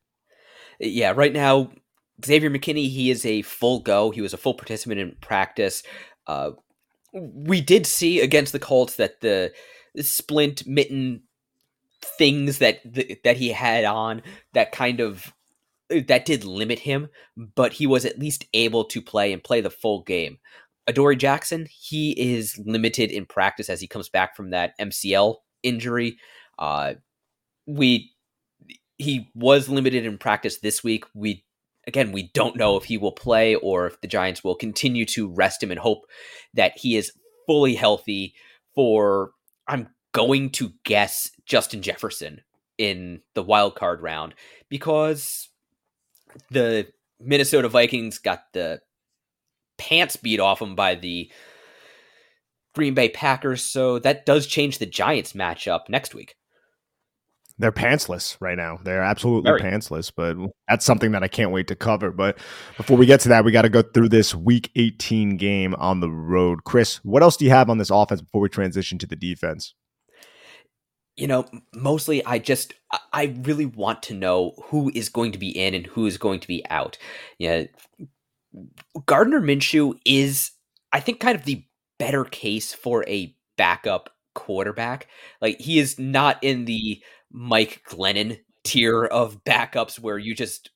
Yeah, 0.79 1.13
right 1.15 1.33
now, 1.33 1.71
Xavier 2.23 2.49
McKinney, 2.49 2.89
he 2.89 3.09
is 3.09 3.25
a 3.25 3.41
full 3.43 3.79
go. 3.79 4.11
He 4.11 4.21
was 4.21 4.33
a 4.33 4.37
full 4.37 4.53
participant 4.53 4.99
in 4.99 5.15
practice. 5.21 5.83
Uh, 6.27 6.51
we 7.13 7.61
did 7.61 7.87
see 7.87 8.19
against 8.19 8.51
the 8.51 8.59
Colts 8.59 8.95
that 8.97 9.21
the, 9.21 9.51
splint 9.99 10.67
mitten 10.67 11.23
things 12.03 12.59
that 12.59 12.79
that 13.23 13.35
he 13.35 13.49
had 13.49 13.83
on 13.83 14.21
that 14.53 14.71
kind 14.71 14.99
of 14.99 15.33
that 15.89 16.25
did 16.25 16.43
limit 16.43 16.79
him, 16.79 17.07
but 17.55 17.73
he 17.73 17.87
was 17.87 18.05
at 18.05 18.19
least 18.19 18.45
able 18.53 18.85
to 18.85 19.01
play 19.01 19.31
and 19.31 19.43
play 19.43 19.61
the 19.61 19.69
full 19.69 20.03
game. 20.03 20.39
Adoree 20.87 21.17
Jackson, 21.17 21.67
he 21.69 22.11
is 22.11 22.57
limited 22.65 23.11
in 23.11 23.25
practice 23.25 23.69
as 23.69 23.81
he 23.81 23.87
comes 23.87 24.09
back 24.09 24.35
from 24.35 24.51
that 24.51 24.73
MCL 24.79 25.35
injury. 25.63 26.17
Uh, 26.57 26.95
we 27.65 28.11
he 28.97 29.29
was 29.35 29.69
limited 29.69 30.05
in 30.05 30.17
practice 30.17 30.59
this 30.59 30.83
week. 30.83 31.05
We 31.13 31.45
again, 31.85 32.11
we 32.11 32.31
don't 32.33 32.55
know 32.55 32.77
if 32.77 32.85
he 32.85 32.97
will 32.97 33.11
play 33.11 33.55
or 33.55 33.87
if 33.87 33.99
the 34.01 34.07
Giants 34.07 34.43
will 34.43 34.55
continue 34.55 35.05
to 35.05 35.29
rest 35.29 35.61
him 35.61 35.71
and 35.71 35.79
hope 35.79 36.05
that 36.53 36.77
he 36.77 36.95
is 36.95 37.11
fully 37.45 37.75
healthy 37.75 38.33
for 38.75 39.31
I'm 39.67 39.89
going 40.13 40.49
to 40.51 40.71
guess 40.83 41.31
Justin 41.45 41.81
Jefferson 41.81 42.41
in 42.77 43.21
the 43.35 43.43
wild 43.43 43.75
card 43.75 44.01
round 44.01 44.35
because 44.69 45.49
the 46.51 46.87
Minnesota 47.19 47.69
Vikings 47.69 48.19
got 48.19 48.43
the 48.53 48.81
pants 49.77 50.15
beat 50.15 50.39
off 50.39 50.59
them 50.59 50.75
by 50.75 50.95
the 50.95 51.31
Green 52.75 52.93
Bay 52.93 53.09
Packers. 53.09 53.63
So 53.63 53.99
that 53.99 54.25
does 54.25 54.47
change 54.47 54.77
the 54.77 54.85
Giants 54.85 55.33
matchup 55.33 55.89
next 55.89 56.13
week. 56.13 56.35
They're 57.59 57.71
pantsless 57.71 58.37
right 58.39 58.55
now. 58.55 58.77
They're 58.83 59.01
absolutely 59.01 59.49
Very. 59.49 59.61
pantsless, 59.61 60.11
but 60.15 60.37
that's 60.69 60.85
something 60.85 61.11
that 61.13 61.23
I 61.23 61.27
can't 61.27 61.49
wait 61.49 61.67
to 61.69 61.75
cover. 61.75 62.11
But 62.11 62.37
before 62.77 62.97
we 62.97 63.07
get 63.07 63.19
to 63.21 63.29
that, 63.29 63.43
we 63.43 63.51
got 63.51 63.63
to 63.63 63.69
go 63.69 63.81
through 63.81 64.09
this 64.09 64.35
week 64.35 64.69
18 64.75 65.37
game 65.37 65.73
on 65.75 65.99
the 65.99 66.11
road. 66.11 66.65
Chris, 66.65 66.97
what 66.97 67.23
else 67.23 67.35
do 67.35 67.45
you 67.45 67.51
have 67.51 67.71
on 67.71 67.79
this 67.79 67.89
offense 67.89 68.21
before 68.21 68.41
we 68.41 68.49
transition 68.49 68.99
to 68.99 69.07
the 69.07 69.15
defense? 69.15 69.73
You 71.17 71.27
know, 71.27 71.45
mostly 71.73 72.23
I 72.25 72.37
just 72.37 72.73
I 73.11 73.35
really 73.41 73.65
want 73.65 74.03
to 74.03 74.13
know 74.13 74.53
who 74.65 74.91
is 74.93 75.09
going 75.09 75.31
to 75.31 75.39
be 75.39 75.49
in 75.49 75.73
and 75.73 75.87
who 75.87 76.05
is 76.05 76.17
going 76.17 76.39
to 76.41 76.47
be 76.47 76.63
out. 76.69 76.97
Yeah, 77.39 77.65
Gardner 79.05 79.41
Minshew 79.41 79.97
is, 80.05 80.51
I 80.91 80.99
think, 80.99 81.19
kind 81.19 81.37
of 81.37 81.45
the 81.45 81.63
better 81.99 82.23
case 82.23 82.73
for 82.73 83.07
a 83.07 83.35
backup 83.57 84.09
quarterback. 84.35 85.07
Like 85.41 85.59
he 85.59 85.79
is 85.79 85.97
not 85.97 86.37
in 86.43 86.65
the 86.65 87.01
Mike 87.31 87.81
Glennon 87.89 88.39
tier 88.63 89.05
of 89.05 89.43
backups 89.43 89.99
where 89.99 90.17
you 90.17 90.35
just 90.35 90.69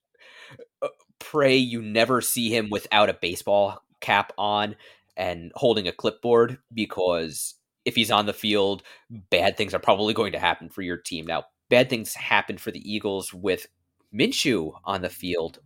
uh, 0.81 0.88
pray 1.19 1.57
you 1.57 1.81
never 1.81 2.21
see 2.21 2.55
him 2.55 2.69
without 2.69 3.10
a 3.10 3.17
baseball 3.21 3.81
cap 4.01 4.33
on 4.38 4.75
and 5.17 5.51
holding 5.55 5.88
a 5.88 5.91
clipboard 5.91 6.57
because 6.74 7.55
if 7.85 7.95
he's 7.95 8.11
on 8.11 8.25
the 8.25 8.33
field, 8.33 8.83
bad 9.09 9.57
things 9.57 9.73
are 9.73 9.79
probably 9.79 10.13
going 10.13 10.31
to 10.33 10.39
happen 10.39 10.69
for 10.69 10.81
your 10.81 10.97
team. 10.97 11.25
Now, 11.25 11.45
bad 11.69 11.89
things 11.89 12.13
happened 12.13 12.61
for 12.61 12.71
the 12.71 12.91
Eagles 12.91 13.33
with 13.33 13.67
Minshew 14.13 14.73
on 14.85 15.01
the 15.01 15.09
field, 15.09 15.59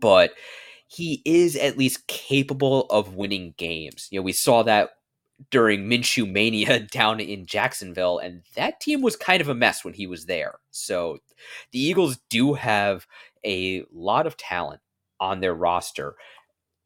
but 0.00 0.32
he 0.86 1.20
is 1.24 1.56
at 1.56 1.76
least 1.76 2.06
capable 2.06 2.86
of 2.90 3.14
winning 3.14 3.54
games. 3.58 4.08
You 4.10 4.20
know, 4.20 4.24
we 4.24 4.32
saw 4.32 4.62
that 4.62 4.90
during 5.50 5.88
Minshew 5.88 6.30
Mania 6.30 6.80
down 6.92 7.20
in 7.20 7.46
Jacksonville, 7.46 8.18
and 8.18 8.42
that 8.54 8.80
team 8.80 9.02
was 9.02 9.16
kind 9.16 9.40
of 9.40 9.48
a 9.48 9.54
mess 9.54 9.84
when 9.84 9.94
he 9.94 10.06
was 10.06 10.26
there. 10.26 10.58
So 10.70 11.18
the 11.72 11.78
Eagles 11.78 12.18
do 12.30 12.54
have 12.54 13.06
a 13.44 13.84
lot 13.92 14.26
of 14.26 14.36
talent 14.36 14.80
on 15.20 15.40
their 15.40 15.54
roster, 15.54 16.16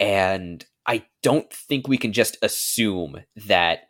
and 0.01 0.65
I 0.87 1.05
don't 1.23 1.51
think 1.53 1.87
we 1.87 1.97
can 1.97 2.13
just 2.13 2.37
assume 2.43 3.23
that 3.47 3.83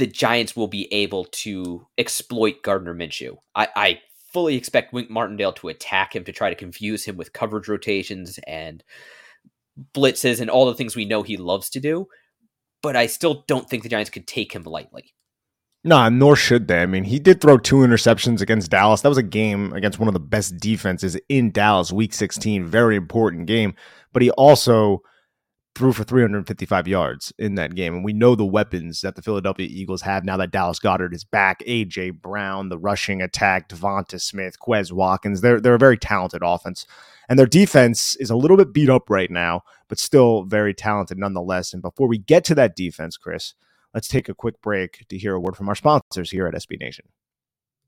the 0.00 0.06
Giants 0.06 0.56
will 0.56 0.66
be 0.66 0.90
able 0.92 1.26
to 1.26 1.86
exploit 1.98 2.62
Gardner 2.62 2.94
Minshew. 2.94 3.36
I, 3.54 3.68
I 3.76 4.00
fully 4.32 4.56
expect 4.56 4.94
Wink 4.94 5.10
Martindale 5.10 5.52
to 5.52 5.68
attack 5.68 6.16
him 6.16 6.24
to 6.24 6.32
try 6.32 6.48
to 6.48 6.56
confuse 6.56 7.04
him 7.04 7.18
with 7.18 7.34
coverage 7.34 7.68
rotations 7.68 8.40
and 8.46 8.82
blitzes 9.94 10.40
and 10.40 10.48
all 10.48 10.64
the 10.64 10.74
things 10.74 10.96
we 10.96 11.04
know 11.04 11.22
he 11.22 11.36
loves 11.36 11.68
to 11.70 11.80
do. 11.80 12.08
But 12.82 12.96
I 12.96 13.08
still 13.08 13.44
don't 13.46 13.68
think 13.68 13.82
the 13.82 13.90
Giants 13.90 14.08
could 14.08 14.26
take 14.26 14.54
him 14.54 14.62
lightly. 14.62 15.12
No, 15.84 16.08
nor 16.08 16.34
should 16.34 16.66
they. 16.66 16.80
I 16.80 16.86
mean, 16.86 17.04
he 17.04 17.18
did 17.18 17.42
throw 17.42 17.58
two 17.58 17.76
interceptions 17.76 18.40
against 18.40 18.70
Dallas. 18.70 19.02
That 19.02 19.10
was 19.10 19.18
a 19.18 19.22
game 19.22 19.74
against 19.74 19.98
one 19.98 20.08
of 20.08 20.14
the 20.14 20.20
best 20.20 20.56
defenses 20.56 21.18
in 21.28 21.50
Dallas, 21.50 21.92
week 21.92 22.14
16. 22.14 22.64
Very 22.64 22.96
important 22.96 23.46
game. 23.46 23.74
But 24.14 24.22
he 24.22 24.30
also 24.30 25.02
threw 25.74 25.92
for 25.92 26.04
355 26.04 26.88
yards 26.88 27.32
in 27.38 27.54
that 27.54 27.74
game. 27.74 27.94
And 27.94 28.04
we 28.04 28.12
know 28.12 28.34
the 28.34 28.44
weapons 28.44 29.00
that 29.02 29.16
the 29.16 29.22
Philadelphia 29.22 29.68
Eagles 29.70 30.02
have 30.02 30.24
now 30.24 30.36
that 30.36 30.50
Dallas 30.50 30.80
Goedert 30.80 31.14
is 31.14 31.24
back. 31.24 31.62
A.J. 31.66 32.10
Brown, 32.10 32.68
the 32.68 32.78
rushing 32.78 33.22
attack, 33.22 33.68
Devonta 33.68 34.20
Smith, 34.20 34.56
Quez 34.60 34.92
Watkins. 34.92 35.40
They're, 35.40 35.60
they're 35.60 35.74
a 35.74 35.78
very 35.78 35.98
talented 35.98 36.42
offense. 36.44 36.86
And 37.28 37.38
their 37.38 37.46
defense 37.46 38.16
is 38.16 38.30
a 38.30 38.36
little 38.36 38.56
bit 38.56 38.72
beat 38.72 38.90
up 38.90 39.08
right 39.08 39.30
now, 39.30 39.62
but 39.88 40.00
still 40.00 40.42
very 40.44 40.74
talented 40.74 41.18
nonetheless. 41.18 41.72
And 41.72 41.80
before 41.80 42.08
we 42.08 42.18
get 42.18 42.44
to 42.44 42.54
that 42.56 42.74
defense, 42.74 43.16
Chris, 43.16 43.54
let's 43.94 44.08
take 44.08 44.28
a 44.28 44.34
quick 44.34 44.60
break 44.60 45.06
to 45.08 45.16
hear 45.16 45.34
a 45.34 45.40
word 45.40 45.56
from 45.56 45.68
our 45.68 45.76
sponsors 45.76 46.32
here 46.32 46.48
at 46.48 46.54
SB 46.54 46.80
Nation. 46.80 47.06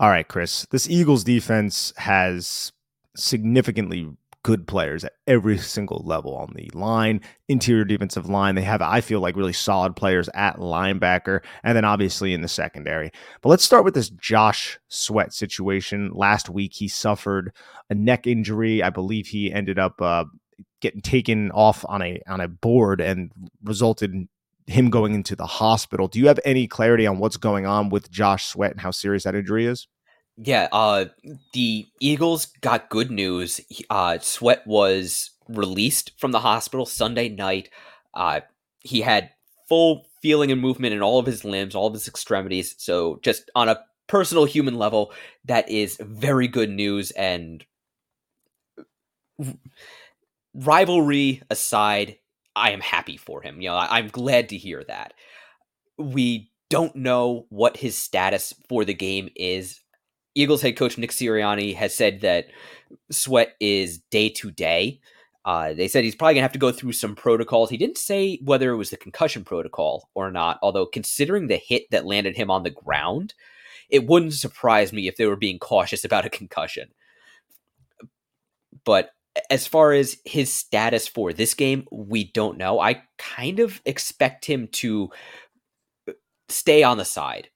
All 0.00 0.10
right, 0.10 0.26
Chris. 0.26 0.64
This 0.70 0.88
Eagles 0.88 1.24
defense 1.24 1.92
has 1.96 2.72
significantly 3.16 4.08
good 4.44 4.68
players 4.68 5.04
at 5.04 5.14
every 5.26 5.58
single 5.58 6.02
level 6.06 6.36
on 6.36 6.52
the 6.54 6.70
line, 6.72 7.20
interior 7.48 7.84
defensive 7.84 8.28
line. 8.28 8.54
They 8.54 8.62
have, 8.62 8.80
I 8.80 9.00
feel 9.00 9.18
like, 9.18 9.34
really 9.34 9.52
solid 9.52 9.96
players 9.96 10.28
at 10.34 10.58
linebacker, 10.58 11.40
and 11.64 11.76
then 11.76 11.84
obviously 11.84 12.32
in 12.32 12.42
the 12.42 12.48
secondary. 12.48 13.10
But 13.42 13.48
let's 13.48 13.64
start 13.64 13.84
with 13.84 13.94
this 13.94 14.10
Josh 14.10 14.78
Sweat 14.86 15.32
situation. 15.32 16.12
Last 16.14 16.48
week, 16.48 16.74
he 16.74 16.86
suffered 16.86 17.52
a 17.90 17.94
neck 17.94 18.26
injury. 18.26 18.84
I 18.84 18.90
believe 18.90 19.26
he 19.26 19.52
ended 19.52 19.80
up 19.80 20.00
uh, 20.00 20.26
getting 20.80 21.00
taken 21.00 21.50
off 21.50 21.84
on 21.88 22.02
a 22.02 22.22
on 22.28 22.40
a 22.40 22.46
board 22.46 23.00
and 23.00 23.32
resulted 23.64 24.12
in 24.12 24.28
him 24.68 24.90
going 24.90 25.14
into 25.14 25.34
the 25.34 25.46
hospital. 25.46 26.08
Do 26.08 26.18
you 26.18 26.28
have 26.28 26.38
any 26.44 26.66
clarity 26.66 27.06
on 27.06 27.18
what's 27.18 27.36
going 27.36 27.66
on 27.66 27.88
with 27.88 28.10
Josh 28.10 28.46
Sweat 28.46 28.72
and 28.72 28.80
how 28.80 28.90
serious 28.90 29.24
that 29.24 29.34
injury 29.34 29.66
is? 29.66 29.88
Yeah, 30.36 30.68
uh, 30.70 31.06
the 31.52 31.86
Eagles 32.00 32.46
got 32.60 32.90
good 32.90 33.10
news. 33.10 33.60
Uh, 33.90 34.18
Sweat 34.20 34.64
was 34.66 35.30
released 35.48 36.12
from 36.18 36.32
the 36.32 36.40
hospital 36.40 36.86
Sunday 36.86 37.28
night. 37.28 37.70
Uh, 38.14 38.42
he 38.80 39.00
had 39.00 39.30
full 39.68 40.06
feeling 40.22 40.52
and 40.52 40.60
movement 40.60 40.94
in 40.94 41.02
all 41.02 41.18
of 41.18 41.26
his 41.26 41.44
limbs, 41.44 41.74
all 41.74 41.88
of 41.88 41.94
his 41.94 42.06
extremities. 42.06 42.74
So, 42.78 43.18
just 43.22 43.50
on 43.56 43.68
a 43.68 43.80
personal 44.06 44.44
human 44.44 44.76
level, 44.76 45.12
that 45.44 45.68
is 45.68 45.96
very 46.00 46.46
good 46.46 46.70
news. 46.70 47.10
And 47.12 47.64
rivalry 50.54 51.42
aside, 51.50 52.18
I 52.58 52.70
am 52.70 52.80
happy 52.80 53.16
for 53.16 53.42
him. 53.42 53.60
You 53.60 53.70
know, 53.70 53.76
I- 53.76 53.98
I'm 53.98 54.08
glad 54.08 54.48
to 54.50 54.56
hear 54.56 54.84
that. 54.84 55.14
We 55.96 56.50
don't 56.70 56.94
know 56.96 57.46
what 57.48 57.76
his 57.76 57.96
status 57.96 58.52
for 58.68 58.84
the 58.84 58.94
game 58.94 59.30
is. 59.34 59.80
Eagles 60.34 60.62
head 60.62 60.76
coach 60.76 60.98
Nick 60.98 61.10
Sirianni 61.10 61.74
has 61.74 61.94
said 61.94 62.20
that 62.20 62.46
Sweat 63.10 63.56
is 63.60 63.98
day 64.10 64.28
to 64.30 64.50
day. 64.50 65.00
Uh, 65.44 65.72
they 65.72 65.88
said 65.88 66.04
he's 66.04 66.14
probably 66.14 66.34
gonna 66.34 66.42
have 66.42 66.52
to 66.52 66.58
go 66.58 66.70
through 66.70 66.92
some 66.92 67.14
protocols. 67.16 67.70
He 67.70 67.78
didn't 67.78 67.98
say 67.98 68.38
whether 68.44 68.70
it 68.70 68.76
was 68.76 68.90
the 68.90 68.96
concussion 68.96 69.44
protocol 69.44 70.10
or 70.14 70.30
not. 70.30 70.58
Although 70.62 70.86
considering 70.86 71.46
the 71.46 71.56
hit 71.56 71.90
that 71.90 72.06
landed 72.06 72.36
him 72.36 72.50
on 72.50 72.62
the 72.64 72.70
ground, 72.70 73.34
it 73.88 74.06
wouldn't 74.06 74.34
surprise 74.34 74.92
me 74.92 75.08
if 75.08 75.16
they 75.16 75.26
were 75.26 75.36
being 75.36 75.58
cautious 75.58 76.04
about 76.04 76.26
a 76.26 76.30
concussion. 76.30 76.90
But 78.84 79.10
as 79.50 79.66
far 79.66 79.92
as 79.92 80.18
his 80.24 80.52
status 80.52 81.06
for 81.08 81.32
this 81.32 81.54
game, 81.54 81.86
we 81.90 82.30
don't 82.32 82.58
know. 82.58 82.80
I 82.80 83.02
kind 83.18 83.60
of 83.60 83.80
expect 83.84 84.44
him 84.44 84.68
to 84.72 85.10
uh, 86.08 86.12
stay 86.48 86.82
on 86.82 86.98
the 86.98 87.04
side 87.04 87.50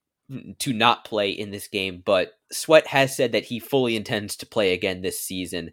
to 0.58 0.72
not 0.72 1.04
play 1.04 1.30
in 1.30 1.50
this 1.50 1.68
game, 1.68 2.02
but 2.04 2.32
Sweat 2.50 2.86
has 2.86 3.14
said 3.16 3.32
that 3.32 3.44
he 3.44 3.58
fully 3.58 3.96
intends 3.96 4.36
to 4.36 4.46
play 4.46 4.72
again 4.72 5.02
this 5.02 5.20
season. 5.20 5.70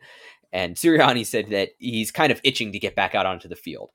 And 0.52 0.76
Sirianni 0.76 1.26
said 1.26 1.50
that 1.52 1.70
he's 1.78 2.12
kind 2.12 2.32
of 2.32 2.42
itching 2.44 2.72
to 2.72 2.80
get 2.80 2.96
back 2.96 3.16
out 3.16 3.26
onto 3.26 3.48
the 3.48 3.56
field. 3.56 3.92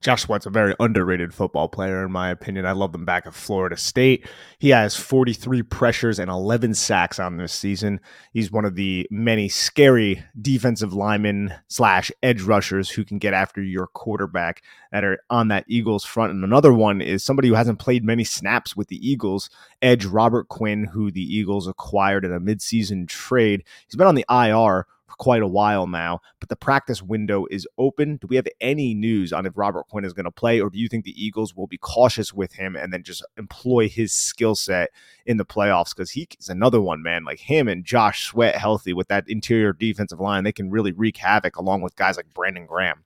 Josh 0.00 0.22
Sweat's 0.22 0.46
a 0.46 0.50
very 0.50 0.74
underrated 0.78 1.34
football 1.34 1.68
player, 1.68 2.04
in 2.04 2.12
my 2.12 2.30
opinion. 2.30 2.66
I 2.66 2.72
love 2.72 2.94
him 2.94 3.04
back 3.04 3.26
at 3.26 3.34
Florida 3.34 3.76
State. 3.76 4.26
He 4.58 4.70
has 4.70 4.94
43 4.94 5.62
pressures 5.62 6.18
and 6.18 6.30
11 6.30 6.74
sacks 6.74 7.18
on 7.18 7.36
this 7.36 7.52
season. 7.52 8.00
He's 8.32 8.52
one 8.52 8.64
of 8.64 8.76
the 8.76 9.06
many 9.10 9.48
scary 9.48 10.22
defensive 10.40 10.92
linemen 10.92 11.52
slash 11.68 12.12
edge 12.22 12.42
rushers 12.42 12.90
who 12.90 13.04
can 13.04 13.18
get 13.18 13.34
after 13.34 13.62
your 13.62 13.86
quarterback 13.88 14.62
that 14.92 15.04
are 15.04 15.18
on 15.30 15.48
that 15.48 15.64
Eagles 15.68 16.04
front. 16.04 16.32
And 16.32 16.44
another 16.44 16.72
one 16.72 17.00
is 17.00 17.24
somebody 17.24 17.48
who 17.48 17.54
hasn't 17.54 17.78
played 17.78 18.04
many 18.04 18.24
snaps 18.24 18.76
with 18.76 18.88
the 18.88 19.08
Eagles, 19.08 19.50
edge 19.82 20.04
Robert 20.04 20.48
Quinn, 20.48 20.84
who 20.84 21.10
the 21.10 21.22
Eagles 21.22 21.66
acquired 21.66 22.24
in 22.24 22.32
a 22.32 22.40
midseason 22.40 23.08
trade. 23.08 23.64
He's 23.86 23.96
been 23.96 24.06
on 24.06 24.14
the 24.14 24.26
IR 24.30 24.86
quite 25.16 25.42
a 25.42 25.48
while 25.48 25.86
now, 25.86 26.20
but 26.40 26.48
the 26.48 26.56
practice 26.56 27.02
window 27.02 27.46
is 27.50 27.66
open. 27.78 28.16
Do 28.16 28.26
we 28.26 28.36
have 28.36 28.46
any 28.60 28.94
news 28.94 29.32
on 29.32 29.46
if 29.46 29.56
Robert 29.56 29.88
Quinn 29.88 30.04
is 30.04 30.12
going 30.12 30.24
to 30.24 30.30
play, 30.30 30.60
or 30.60 30.70
do 30.70 30.78
you 30.78 30.88
think 30.88 31.04
the 31.04 31.24
Eagles 31.24 31.54
will 31.56 31.66
be 31.66 31.78
cautious 31.78 32.32
with 32.32 32.54
him 32.54 32.76
and 32.76 32.92
then 32.92 33.02
just 33.02 33.24
employ 33.36 33.88
his 33.88 34.12
skill 34.12 34.54
set 34.54 34.90
in 35.26 35.36
the 35.36 35.44
playoffs? 35.44 35.94
Because 35.94 36.10
he's 36.10 36.48
another 36.48 36.80
one, 36.80 37.02
man. 37.02 37.24
Like 37.24 37.40
him 37.40 37.68
and 37.68 37.84
Josh 37.84 38.26
Sweat 38.26 38.56
healthy 38.56 38.92
with 38.92 39.08
that 39.08 39.24
interior 39.28 39.72
defensive 39.72 40.20
line, 40.20 40.44
they 40.44 40.52
can 40.52 40.70
really 40.70 40.92
wreak 40.92 41.16
havoc 41.16 41.56
along 41.56 41.80
with 41.80 41.96
guys 41.96 42.16
like 42.16 42.32
Brandon 42.34 42.66
Graham. 42.66 43.04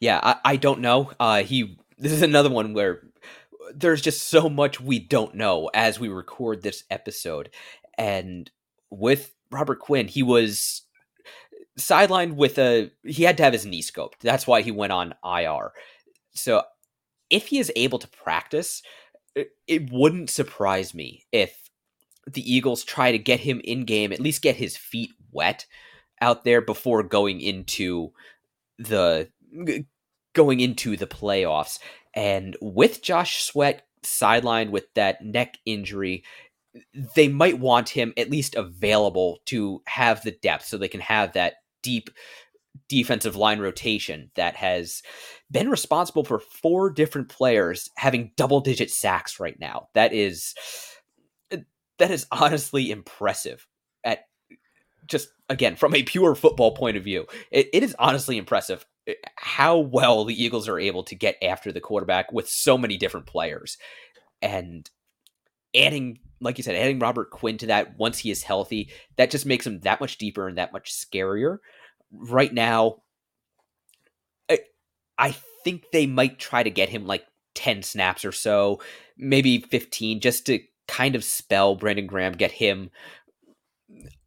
Yeah, 0.00 0.20
I, 0.22 0.36
I 0.44 0.56
don't 0.56 0.80
know. 0.80 1.12
Uh, 1.18 1.42
he 1.42 1.78
this 1.98 2.12
is 2.12 2.22
another 2.22 2.50
one 2.50 2.74
where 2.74 3.02
there's 3.74 4.02
just 4.02 4.28
so 4.28 4.48
much 4.48 4.80
we 4.80 4.98
don't 4.98 5.34
know 5.34 5.70
as 5.74 5.98
we 5.98 6.08
record 6.08 6.62
this 6.62 6.84
episode, 6.90 7.50
and 7.98 8.50
with 8.90 9.34
Robert 9.50 9.80
Quinn, 9.80 10.08
he 10.08 10.22
was 10.22 10.82
sidelined 11.78 12.36
with 12.36 12.58
a 12.58 12.90
he 13.04 13.24
had 13.24 13.36
to 13.36 13.42
have 13.42 13.52
his 13.52 13.66
knee 13.66 13.82
scoped. 13.82 14.20
That's 14.22 14.46
why 14.46 14.62
he 14.62 14.70
went 14.70 14.92
on 14.92 15.14
IR. 15.24 15.72
So 16.34 16.62
if 17.30 17.48
he 17.48 17.58
is 17.58 17.72
able 17.76 17.98
to 17.98 18.08
practice, 18.08 18.82
it, 19.34 19.50
it 19.66 19.90
wouldn't 19.92 20.30
surprise 20.30 20.94
me 20.94 21.24
if 21.32 21.70
the 22.30 22.52
Eagles 22.52 22.84
try 22.84 23.12
to 23.12 23.18
get 23.18 23.40
him 23.40 23.60
in 23.64 23.84
game, 23.84 24.12
at 24.12 24.20
least 24.20 24.42
get 24.42 24.56
his 24.56 24.76
feet 24.76 25.10
wet 25.32 25.66
out 26.20 26.44
there 26.44 26.60
before 26.60 27.02
going 27.02 27.40
into 27.40 28.12
the 28.78 29.28
going 30.34 30.60
into 30.60 30.96
the 30.96 31.06
playoffs. 31.06 31.78
And 32.14 32.56
with 32.60 33.02
Josh 33.02 33.42
Sweat 33.42 33.86
sidelined 34.02 34.70
with 34.70 34.92
that 34.94 35.24
neck 35.24 35.58
injury, 35.66 36.24
they 37.14 37.28
might 37.28 37.58
want 37.58 37.90
him 37.90 38.12
at 38.16 38.30
least 38.30 38.54
available 38.54 39.38
to 39.46 39.82
have 39.86 40.22
the 40.22 40.30
depth 40.30 40.66
so 40.66 40.78
they 40.78 40.88
can 40.88 41.00
have 41.00 41.32
that 41.34 41.54
deep 41.86 42.10
defensive 42.88 43.36
line 43.36 43.60
rotation 43.60 44.30
that 44.34 44.56
has 44.56 45.02
been 45.50 45.70
responsible 45.70 46.24
for 46.24 46.40
four 46.40 46.90
different 46.90 47.28
players 47.28 47.88
having 47.96 48.32
double 48.36 48.60
digit 48.60 48.90
sacks 48.90 49.40
right 49.40 49.58
now. 49.60 49.88
That 49.94 50.12
is 50.12 50.54
that 51.98 52.10
is 52.10 52.26
honestly 52.32 52.90
impressive 52.90 53.66
at 54.04 54.24
just 55.06 55.28
again 55.48 55.76
from 55.76 55.94
a 55.94 56.02
pure 56.02 56.34
football 56.34 56.72
point 56.72 56.96
of 56.96 57.04
view. 57.04 57.26
it, 57.50 57.68
it 57.72 57.82
is 57.82 57.96
honestly 57.98 58.36
impressive 58.36 58.84
eh, 59.06 59.14
how 59.36 59.78
well 59.78 60.24
the 60.24 60.42
Eagles 60.42 60.68
are 60.68 60.78
able 60.78 61.04
to 61.04 61.14
get 61.14 61.36
after 61.42 61.72
the 61.72 61.80
quarterback 61.80 62.32
with 62.32 62.48
so 62.48 62.76
many 62.76 62.96
different 62.96 63.26
players. 63.26 63.78
And 64.42 64.88
adding 65.74 66.18
like 66.40 66.58
you 66.58 66.64
said, 66.64 66.74
adding 66.74 66.98
Robert 66.98 67.30
Quinn 67.30 67.58
to 67.58 67.66
that 67.66 67.98
once 67.98 68.18
he 68.18 68.30
is 68.30 68.42
healthy, 68.42 68.90
that 69.16 69.30
just 69.30 69.46
makes 69.46 69.66
him 69.66 69.80
that 69.80 70.00
much 70.00 70.18
deeper 70.18 70.48
and 70.48 70.58
that 70.58 70.72
much 70.72 70.92
scarier. 70.92 71.58
Right 72.12 72.52
now, 72.52 73.02
I, 74.50 74.60
I 75.18 75.36
think 75.64 75.84
they 75.92 76.06
might 76.06 76.38
try 76.38 76.62
to 76.62 76.70
get 76.70 76.88
him 76.88 77.06
like 77.06 77.24
10 77.54 77.82
snaps 77.82 78.24
or 78.24 78.32
so, 78.32 78.80
maybe 79.16 79.58
15, 79.58 80.20
just 80.20 80.46
to 80.46 80.60
kind 80.86 81.16
of 81.16 81.24
spell 81.24 81.74
Brandon 81.74 82.06
Graham, 82.06 82.32
get 82.32 82.52
him 82.52 82.90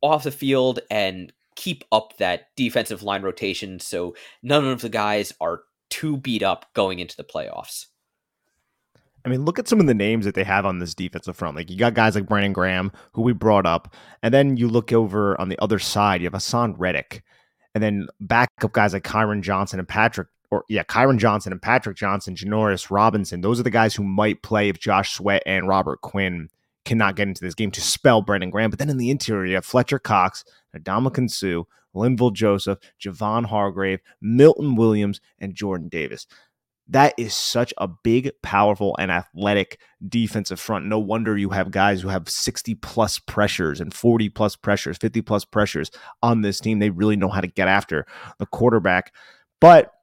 off 0.02 0.24
the 0.24 0.32
field 0.32 0.80
and 0.90 1.32
keep 1.56 1.84
up 1.92 2.18
that 2.18 2.48
defensive 2.56 3.04
line 3.04 3.22
rotation 3.22 3.80
so 3.80 4.16
none 4.42 4.66
of 4.66 4.82
the 4.82 4.90
guys 4.90 5.34
are 5.42 5.62
too 5.90 6.16
beat 6.16 6.42
up 6.42 6.66
going 6.74 7.00
into 7.00 7.18
the 7.18 7.24
playoffs. 7.24 7.88
I 9.26 9.30
mean, 9.30 9.46
look 9.46 9.60
at 9.60 9.68
some 9.68 9.80
of 9.80 9.88
the 9.88 9.94
names 9.94 10.26
that 10.26 10.36
they 10.36 10.44
have 10.44 10.66
on 10.66 10.80
this 10.80 10.96
defensive 10.96 11.36
front. 11.36 11.56
Like 11.56 11.70
you 11.70 11.78
got 11.78 11.94
guys 11.94 12.16
like 12.16 12.28
Brandon 12.28 12.54
Graham, 12.54 12.92
who 13.14 13.22
we 13.22 13.34
brought 13.34 13.66
up, 13.66 13.96
and 14.24 14.34
then 14.34 14.58
you 14.58 14.68
look 14.68 14.94
over 14.94 15.40
on 15.40 15.50
the 15.50 15.62
other 15.62 15.80
side, 15.80 16.22
you 16.22 16.26
have 16.26 16.34
Haason 16.34 16.76
Reddick, 16.78 17.24
and 17.76 17.84
then 17.84 18.08
backup 18.22 18.72
guys 18.72 18.94
like 18.94 19.04
Kyron 19.04 19.42
Johnson 19.42 19.80
and 19.80 19.88
Patrick, 19.88 20.28
or 20.52 20.64
yeah, 20.70 20.84
Kyron 20.84 21.18
Johnson 21.18 21.52
and 21.52 21.62
Patrick 21.62 21.98
Johnson, 21.98 22.36
Janarius 22.36 22.90
Robinson. 22.90 23.42
Those 23.42 23.60
are 23.60 23.64
the 23.64 23.70
guys 23.70 23.94
who 23.94 24.04
might 24.04 24.42
play 24.42 24.70
if 24.70 24.80
Josh 24.80 25.14
Sweat 25.14 25.44
and 25.46 25.68
Robert 25.68 26.02
Quinn 26.02 26.50
cannot 26.86 27.16
get 27.16 27.28
into 27.28 27.42
this 27.42 27.56
game 27.56 27.72
to 27.72 27.82
spell 27.82 28.22
Brandon 28.22 28.50
Graham. 28.50 28.70
But 28.70 28.80
then 28.80 28.90
in 28.90 28.98
the 28.98 29.12
interior, 29.12 29.46
you 29.46 29.56
have 29.56 29.66
Fletcher 29.66 30.00
Cox, 30.00 30.44
Adama 30.76 31.30
Suh, 31.30 31.64
Linval 31.96 32.34
Joseph, 32.34 32.80
Javon 33.00 33.46
Hargrave, 33.46 34.00
Milton 34.22 34.76
Williams, 34.76 35.20
and 35.40 35.54
Jordan 35.54 35.90
Davis. 35.90 36.26
That 36.90 37.14
is 37.18 37.36
such 37.36 37.72
a 37.78 37.88
big, 37.88 38.32
powerful, 38.42 38.96
and 38.98 39.12
athletic 39.12 39.80
defensive 40.08 40.60
front. 40.60 40.88
No 40.88 40.98
wonder 40.98 41.38
you 41.38 41.50
have 41.50 41.70
guys 41.70 42.02
who 42.02 42.08
have 42.08 42.28
60 42.28 42.76
plus 42.76 43.20
pressures 43.20 43.80
and 43.80 43.94
40 43.94 44.30
plus 44.30 44.56
pressures, 44.56 44.98
50 44.98 45.22
plus 45.22 45.46
pressures 45.46 45.92
on 46.24 46.42
this 46.42 46.60
team. 46.60 46.80
They 46.80 46.90
really 46.90 47.16
know 47.16 47.30
how 47.30 47.42
to 47.42 47.48
get 47.48 47.68
after 47.68 48.08
the 48.40 48.48
quarterback. 48.48 49.14
But 49.62 49.94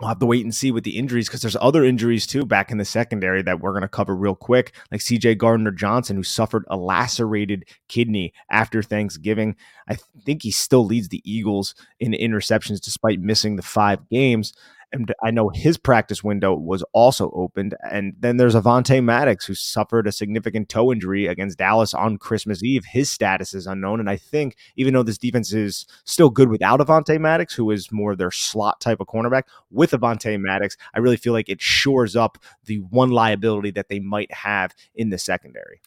we'll 0.00 0.08
have 0.08 0.18
to 0.18 0.26
wait 0.26 0.44
and 0.44 0.54
see 0.54 0.70
with 0.70 0.84
the 0.84 0.98
injuries 0.98 1.28
because 1.28 1.42
there's 1.42 1.56
other 1.60 1.84
injuries 1.84 2.26
too 2.26 2.46
back 2.46 2.70
in 2.70 2.78
the 2.78 2.84
secondary 2.84 3.42
that 3.42 3.60
we're 3.60 3.72
going 3.72 3.82
to 3.82 3.88
cover 3.88 4.16
real 4.16 4.34
quick, 4.34 4.74
like 4.90 5.02
CJ 5.02 5.36
Gardner 5.36 5.72
Johnson, 5.72 6.16
who 6.16 6.22
suffered 6.22 6.64
a 6.68 6.76
lacerated 6.76 7.64
kidney 7.88 8.32
after 8.50 8.82
Thanksgiving. 8.82 9.56
I 9.88 9.98
think 10.24 10.42
he 10.42 10.50
still 10.50 10.86
leads 10.86 11.08
the 11.08 11.22
Eagles 11.24 11.74
in 12.00 12.12
interceptions 12.12 12.80
despite 12.80 13.20
missing 13.20 13.56
the 13.56 13.62
five 13.62 14.08
games 14.08 14.54
and 14.94 15.12
I 15.22 15.32
know 15.32 15.50
his 15.52 15.76
practice 15.76 16.22
window 16.22 16.54
was 16.54 16.84
also 16.92 17.30
opened. 17.32 17.74
And 17.90 18.14
then 18.18 18.36
there's 18.36 18.54
Avonte 18.54 19.02
Maddox, 19.02 19.44
who 19.44 19.54
suffered 19.54 20.06
a 20.06 20.12
significant 20.12 20.68
toe 20.68 20.92
injury 20.92 21.26
against 21.26 21.58
Dallas 21.58 21.92
on 21.92 22.16
Christmas 22.16 22.62
Eve. 22.62 22.84
His 22.84 23.10
status 23.10 23.54
is 23.54 23.66
unknown. 23.66 23.98
And 23.98 24.08
I 24.08 24.16
think 24.16 24.56
even 24.76 24.94
though 24.94 25.02
this 25.02 25.18
defense 25.18 25.52
is 25.52 25.84
still 26.04 26.30
good 26.30 26.48
without 26.48 26.78
Avonte 26.78 27.20
Maddox, 27.20 27.54
who 27.54 27.72
is 27.72 27.90
more 27.90 28.14
their 28.14 28.30
slot 28.30 28.80
type 28.80 29.00
of 29.00 29.08
cornerback, 29.08 29.42
with 29.68 29.90
Avonte 29.90 30.40
Maddox, 30.40 30.76
I 30.94 31.00
really 31.00 31.16
feel 31.16 31.32
like 31.32 31.48
it 31.48 31.60
shores 31.60 32.14
up 32.14 32.38
the 32.64 32.78
one 32.78 33.10
liability 33.10 33.72
that 33.72 33.88
they 33.88 33.98
might 33.98 34.32
have 34.32 34.74
in 34.94 35.10
the 35.10 35.18
secondary. 35.18 35.80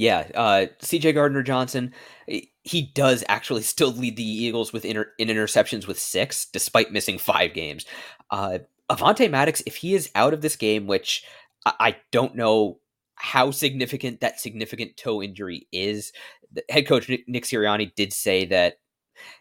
Yeah, 0.00 0.28
uh, 0.34 0.66
C.J. 0.80 1.12
Gardner 1.12 1.42
Johnson, 1.42 1.92
he 2.26 2.90
does 2.94 3.22
actually 3.28 3.60
still 3.60 3.92
lead 3.92 4.16
the 4.16 4.24
Eagles 4.24 4.72
with 4.72 4.86
inter- 4.86 5.12
in 5.18 5.28
interceptions 5.28 5.86
with 5.86 5.98
six, 5.98 6.46
despite 6.46 6.90
missing 6.90 7.18
five 7.18 7.52
games. 7.52 7.84
Uh, 8.30 8.58
Avonte 8.90 9.30
Maddox, 9.30 9.62
if 9.66 9.76
he 9.76 9.94
is 9.94 10.10
out 10.14 10.34
of 10.34 10.40
this 10.40 10.56
game, 10.56 10.86
which 10.86 11.24
I, 11.64 11.96
don't 12.10 12.34
know 12.34 12.78
how 13.14 13.50
significant 13.50 14.20
that 14.20 14.40
significant 14.40 14.96
toe 14.96 15.22
injury 15.22 15.66
is, 15.72 16.12
the 16.52 16.64
head 16.68 16.86
coach 16.86 17.08
Nick 17.08 17.44
Sirianni 17.44 17.94
did 17.94 18.12
say 18.12 18.46
that 18.46 18.78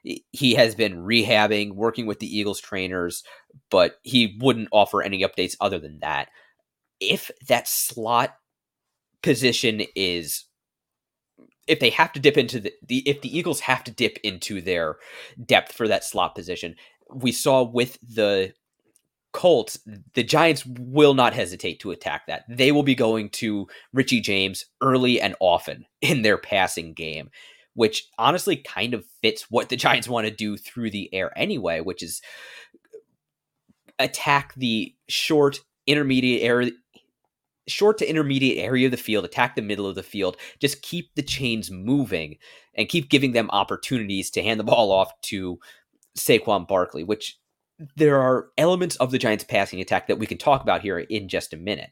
he 0.03 0.53
has 0.55 0.75
been 0.75 0.97
rehabbing, 0.97 1.73
working 1.73 2.05
with 2.05 2.19
the 2.19 2.37
Eagles 2.37 2.59
trainers, 2.59 3.23
but 3.71 3.99
he 4.03 4.37
wouldn't 4.41 4.69
offer 4.71 5.01
any 5.01 5.21
updates 5.23 5.55
other 5.61 5.79
than 5.79 5.99
that. 5.99 6.29
If 6.99 7.31
that 7.47 7.67
slot 7.67 8.35
position 9.21 9.81
is 9.95 10.45
if 11.67 11.79
they 11.79 11.91
have 11.91 12.11
to 12.13 12.19
dip 12.19 12.37
into 12.37 12.59
the, 12.59 12.73
the 12.85 13.07
if 13.07 13.21
the 13.21 13.35
Eagles 13.35 13.61
have 13.61 13.83
to 13.85 13.91
dip 13.91 14.17
into 14.23 14.59
their 14.59 14.97
depth 15.45 15.71
for 15.71 15.87
that 15.87 16.03
slot 16.03 16.35
position, 16.35 16.75
we 17.13 17.31
saw 17.31 17.63
with 17.63 17.97
the 18.01 18.53
Colts, 19.31 19.79
the 20.15 20.23
Giants 20.23 20.65
will 20.65 21.13
not 21.13 21.33
hesitate 21.33 21.79
to 21.81 21.91
attack 21.91 22.25
that. 22.27 22.45
They 22.49 22.71
will 22.71 22.83
be 22.83 22.95
going 22.95 23.29
to 23.31 23.67
Richie 23.93 24.21
James 24.21 24.65
early 24.81 25.21
and 25.21 25.35
often 25.39 25.85
in 26.01 26.21
their 26.21 26.37
passing 26.37 26.93
game, 26.93 27.29
which 27.73 28.07
honestly 28.17 28.55
kind 28.57 28.93
of 28.93 29.05
fits 29.21 29.47
what 29.49 29.69
the 29.69 29.75
Giants 29.75 30.07
want 30.07 30.25
to 30.27 30.31
do 30.31 30.57
through 30.57 30.91
the 30.91 31.13
air 31.13 31.31
anyway, 31.37 31.81
which 31.81 32.01
is 32.01 32.21
attack 33.99 34.53
the 34.55 34.95
short 35.07 35.59
intermediate 35.85 36.43
area 36.43 36.71
short 37.67 37.99
to 37.99 38.09
intermediate 38.09 38.57
area 38.57 38.87
of 38.87 38.91
the 38.91 38.97
field, 38.97 39.23
attack 39.23 39.55
the 39.55 39.61
middle 39.61 39.85
of 39.85 39.95
the 39.95 40.03
field, 40.03 40.37
just 40.59 40.81
keep 40.81 41.13
the 41.15 41.21
chains 41.21 41.69
moving 41.69 42.37
and 42.73 42.89
keep 42.89 43.09
giving 43.09 43.33
them 43.33 43.49
opportunities 43.51 44.31
to 44.31 44.41
hand 44.41 44.59
the 44.59 44.63
ball 44.63 44.91
off 44.91 45.11
to 45.21 45.59
Saquon 46.17 46.67
Barkley, 46.67 47.03
which 47.03 47.38
there 47.95 48.19
are 48.19 48.47
elements 48.57 48.95
of 48.97 49.11
the 49.11 49.17
Giants 49.17 49.43
passing 49.43 49.79
attack 49.79 50.07
that 50.07 50.19
we 50.19 50.27
can 50.27 50.37
talk 50.37 50.61
about 50.61 50.81
here 50.81 50.99
in 50.99 51.29
just 51.29 51.53
a 51.53 51.57
minute. 51.57 51.91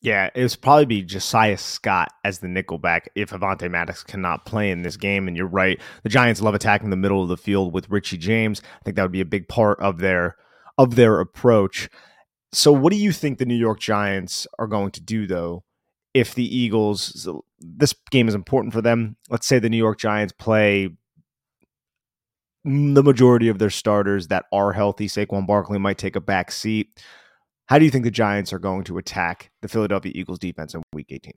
Yeah, 0.00 0.30
it 0.32 0.42
was 0.42 0.54
probably 0.54 0.84
be 0.84 1.02
Josiah 1.02 1.58
Scott 1.58 2.12
as 2.24 2.38
the 2.38 2.46
nickelback 2.46 3.06
if 3.16 3.30
Avonte 3.30 3.68
Maddox 3.68 4.04
cannot 4.04 4.46
play 4.46 4.70
in 4.70 4.82
this 4.82 4.96
game. 4.96 5.26
And 5.26 5.36
you're 5.36 5.46
right, 5.46 5.80
the 6.04 6.08
Giants 6.08 6.40
love 6.40 6.54
attacking 6.54 6.90
the 6.90 6.96
middle 6.96 7.20
of 7.20 7.28
the 7.28 7.36
field 7.36 7.74
with 7.74 7.90
Richie 7.90 8.16
James. 8.16 8.62
I 8.80 8.84
think 8.84 8.96
that 8.96 9.02
would 9.02 9.12
be 9.12 9.20
a 9.20 9.26
big 9.26 9.48
part 9.48 9.80
of 9.80 9.98
their 9.98 10.36
of 10.76 10.94
their 10.94 11.18
approach. 11.18 11.90
So, 12.52 12.72
what 12.72 12.92
do 12.92 12.98
you 12.98 13.10
think 13.10 13.38
the 13.38 13.44
New 13.44 13.56
York 13.56 13.80
Giants 13.80 14.46
are 14.58 14.68
going 14.68 14.92
to 14.92 15.00
do, 15.00 15.26
though, 15.26 15.64
if 16.14 16.34
the 16.34 16.56
Eagles, 16.56 17.28
this 17.58 17.94
game 18.10 18.28
is 18.28 18.34
important 18.34 18.72
for 18.72 18.80
them? 18.80 19.16
Let's 19.28 19.46
say 19.48 19.58
the 19.58 19.68
New 19.68 19.76
York 19.76 19.98
Giants 19.98 20.32
play 20.38 20.90
the 22.64 23.02
majority 23.02 23.48
of 23.48 23.58
their 23.58 23.70
starters 23.70 24.28
that 24.28 24.44
are 24.52 24.72
healthy. 24.72 25.06
Saquon 25.06 25.46
Barkley 25.46 25.78
might 25.78 25.98
take 25.98 26.16
a 26.16 26.20
back 26.20 26.50
seat. 26.50 27.02
How 27.66 27.78
do 27.78 27.84
you 27.84 27.90
think 27.90 28.04
the 28.04 28.10
Giants 28.10 28.52
are 28.52 28.58
going 28.58 28.84
to 28.84 28.98
attack 28.98 29.50
the 29.60 29.68
Philadelphia 29.68 30.12
Eagles 30.14 30.38
defense 30.38 30.74
in 30.74 30.82
week 30.92 31.08
18? 31.10 31.32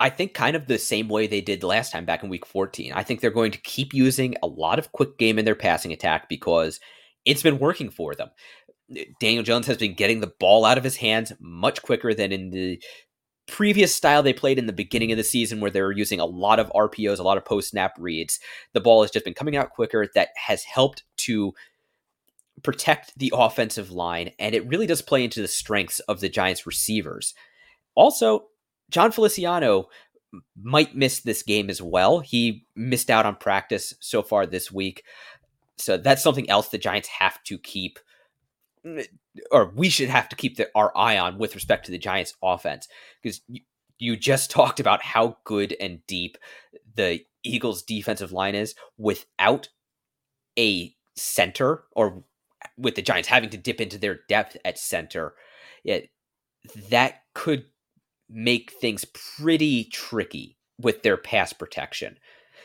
I 0.00 0.10
think 0.10 0.34
kind 0.34 0.56
of 0.56 0.66
the 0.66 0.78
same 0.78 1.08
way 1.08 1.26
they 1.26 1.40
did 1.40 1.62
last 1.62 1.92
time 1.92 2.04
back 2.04 2.22
in 2.22 2.28
week 2.28 2.44
14. 2.44 2.92
I 2.92 3.02
think 3.02 3.20
they're 3.20 3.30
going 3.30 3.52
to 3.52 3.60
keep 3.60 3.94
using 3.94 4.34
a 4.42 4.46
lot 4.46 4.78
of 4.78 4.92
quick 4.92 5.16
game 5.18 5.38
in 5.38 5.44
their 5.44 5.54
passing 5.54 5.92
attack 5.92 6.28
because 6.28 6.80
it's 7.24 7.42
been 7.42 7.58
working 7.58 7.90
for 7.90 8.14
them. 8.14 8.28
Daniel 9.18 9.42
Jones 9.42 9.66
has 9.66 9.78
been 9.78 9.94
getting 9.94 10.20
the 10.20 10.32
ball 10.38 10.64
out 10.64 10.76
of 10.76 10.84
his 10.84 10.96
hands 10.96 11.32
much 11.40 11.80
quicker 11.82 12.12
than 12.12 12.32
in 12.32 12.50
the 12.50 12.82
previous 13.46 13.94
style 13.94 14.22
they 14.22 14.32
played 14.32 14.58
in 14.58 14.66
the 14.66 14.72
beginning 14.72 15.12
of 15.12 15.18
the 15.18 15.24
season 15.24 15.60
where 15.60 15.70
they 15.70 15.82
were 15.82 15.92
using 15.92 16.20
a 16.20 16.24
lot 16.24 16.58
of 16.58 16.70
RPOs, 16.74 17.18
a 17.18 17.22
lot 17.22 17.36
of 17.36 17.44
post 17.44 17.70
snap 17.70 17.92
reads. 17.98 18.40
The 18.72 18.80
ball 18.80 19.02
has 19.02 19.10
just 19.10 19.24
been 19.24 19.34
coming 19.34 19.56
out 19.56 19.70
quicker. 19.70 20.08
That 20.14 20.28
has 20.36 20.64
helped 20.64 21.04
to 21.18 21.52
protect 22.62 23.18
the 23.18 23.32
offensive 23.36 23.90
line, 23.90 24.30
and 24.38 24.54
it 24.54 24.66
really 24.66 24.86
does 24.86 25.02
play 25.02 25.24
into 25.24 25.42
the 25.42 25.48
strengths 25.48 26.00
of 26.00 26.20
the 26.20 26.28
Giants 26.28 26.66
receivers. 26.66 27.34
Also, 27.94 28.46
Jon 28.90 29.12
Feliciano 29.12 29.88
might 30.60 30.96
miss 30.96 31.20
this 31.20 31.42
game 31.42 31.70
as 31.70 31.80
well. 31.80 32.20
He 32.20 32.66
missed 32.74 33.10
out 33.10 33.26
on 33.26 33.36
practice 33.36 33.94
so 34.00 34.22
far 34.22 34.46
this 34.46 34.72
week. 34.72 35.04
So 35.76 35.96
that's 35.96 36.22
something 36.22 36.48
else 36.48 36.68
the 36.68 36.78
Giants 36.78 37.08
have 37.08 37.42
to 37.44 37.58
keep 37.58 37.98
or 39.50 39.72
we 39.74 39.88
should 39.88 40.08
have 40.08 40.28
to 40.28 40.36
keep 40.36 40.56
the, 40.56 40.68
our 40.74 40.96
eye 40.96 41.18
on 41.18 41.38
with 41.38 41.54
respect 41.54 41.86
to 41.86 41.90
the 41.90 41.98
Giants 41.98 42.34
offense 42.42 42.88
because 43.22 43.40
you, 43.48 43.60
you 43.98 44.16
just 44.16 44.50
talked 44.50 44.80
about 44.80 45.02
how 45.02 45.38
good 45.44 45.76
and 45.80 46.04
deep 46.06 46.38
the 46.94 47.20
Eagles 47.42 47.82
defensive 47.82 48.32
line 48.32 48.54
is 48.54 48.74
without 48.98 49.68
a 50.58 50.94
center 51.16 51.84
or 51.92 52.24
with 52.76 52.94
the 52.94 53.02
Giants 53.02 53.28
having 53.28 53.50
to 53.50 53.56
dip 53.56 53.80
into 53.80 53.98
their 53.98 54.20
depth 54.28 54.56
at 54.64 54.78
center. 54.78 55.34
It, 55.84 56.10
that 56.90 57.22
could 57.34 57.66
make 58.28 58.72
things 58.72 59.04
pretty 59.04 59.84
tricky 59.84 60.56
with 60.80 61.02
their 61.02 61.16
pass 61.16 61.52
protection. 61.52 62.18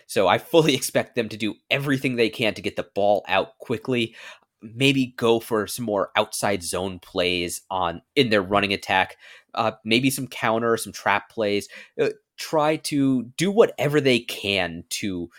So 0.08 0.28
I 0.28 0.38
fully 0.38 0.76
expect 0.76 1.16
them 1.16 1.30
to 1.30 1.38
do 1.38 1.56
everything 1.70 2.16
they 2.16 2.30
can 2.30 2.54
to 2.56 2.62
get 2.62 2.76
the 2.76 2.88
ball 2.96 3.24
out 3.28 3.58
quickly. 3.60 4.16
Maybe 4.62 5.14
go 5.18 5.40
for 5.40 5.68
some 5.68 5.86
more 5.86 6.12
outside 6.16 6.64
zone 6.64 7.00
plays 7.00 7.62
on 7.70 8.02
in 8.16 8.30
their 8.30 8.42
running 8.42 8.74
attack. 8.74 9.18
Uh, 9.54 9.72
maybe 9.86 10.10
some 10.10 10.28
counter, 10.28 10.76
some 10.78 10.94
trap 10.94 11.30
plays. 11.30 11.68
Uh, 12.00 12.10
try 12.38 12.78
to 12.78 13.24
do 13.38 13.52
whatever 13.52 14.02
they 14.02 14.20
can 14.20 14.84
to 14.90 15.30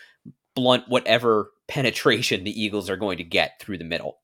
blunt 0.55 0.85
whatever 0.87 1.51
penetration 1.67 2.43
the 2.45 2.61
Eagles 2.61 2.89
are 2.89 2.97
going 2.97 3.17
to 3.17 3.23
get 3.23 3.59
through 3.59 3.77
the 3.77 3.83
middle. 3.83 4.17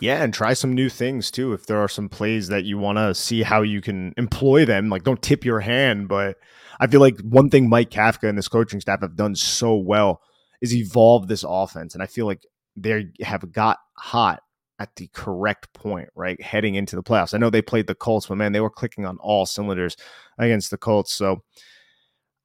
Yeah, 0.00 0.22
and 0.22 0.32
try 0.32 0.52
some 0.52 0.74
new 0.74 0.88
things 0.88 1.30
too. 1.30 1.52
If 1.52 1.66
there 1.66 1.78
are 1.78 1.88
some 1.88 2.08
plays 2.08 2.48
that 2.48 2.64
you 2.64 2.78
want 2.78 2.98
to 2.98 3.14
see 3.14 3.42
how 3.42 3.62
you 3.62 3.80
can 3.80 4.14
employ 4.16 4.64
them, 4.64 4.88
like 4.90 5.02
don't 5.02 5.20
tip 5.20 5.44
your 5.44 5.60
hand. 5.60 6.08
But 6.08 6.36
I 6.78 6.86
feel 6.86 7.00
like 7.00 7.18
one 7.20 7.50
thing 7.50 7.68
Mike 7.68 7.90
Kafka 7.90 8.28
and 8.28 8.38
this 8.38 8.48
coaching 8.48 8.80
staff 8.80 9.00
have 9.00 9.16
done 9.16 9.34
so 9.34 9.74
well 9.74 10.22
is 10.60 10.74
evolve 10.74 11.26
this 11.26 11.44
offense. 11.46 11.94
And 11.94 12.02
I 12.02 12.06
feel 12.06 12.26
like 12.26 12.46
they 12.76 13.08
have 13.22 13.52
got 13.52 13.78
hot 13.96 14.42
at 14.78 14.94
the 14.96 15.08
correct 15.14 15.72
point, 15.72 16.08
right? 16.14 16.40
Heading 16.42 16.74
into 16.74 16.96
the 16.96 17.02
playoffs. 17.02 17.34
I 17.34 17.38
know 17.38 17.50
they 17.50 17.62
played 17.62 17.86
the 17.86 17.94
Colts, 17.94 18.26
but 18.26 18.36
man, 18.36 18.52
they 18.52 18.60
were 18.60 18.70
clicking 18.70 19.06
on 19.06 19.16
all 19.18 19.46
cylinders 19.46 19.96
against 20.38 20.70
the 20.70 20.76
Colts. 20.76 21.12
So 21.12 21.42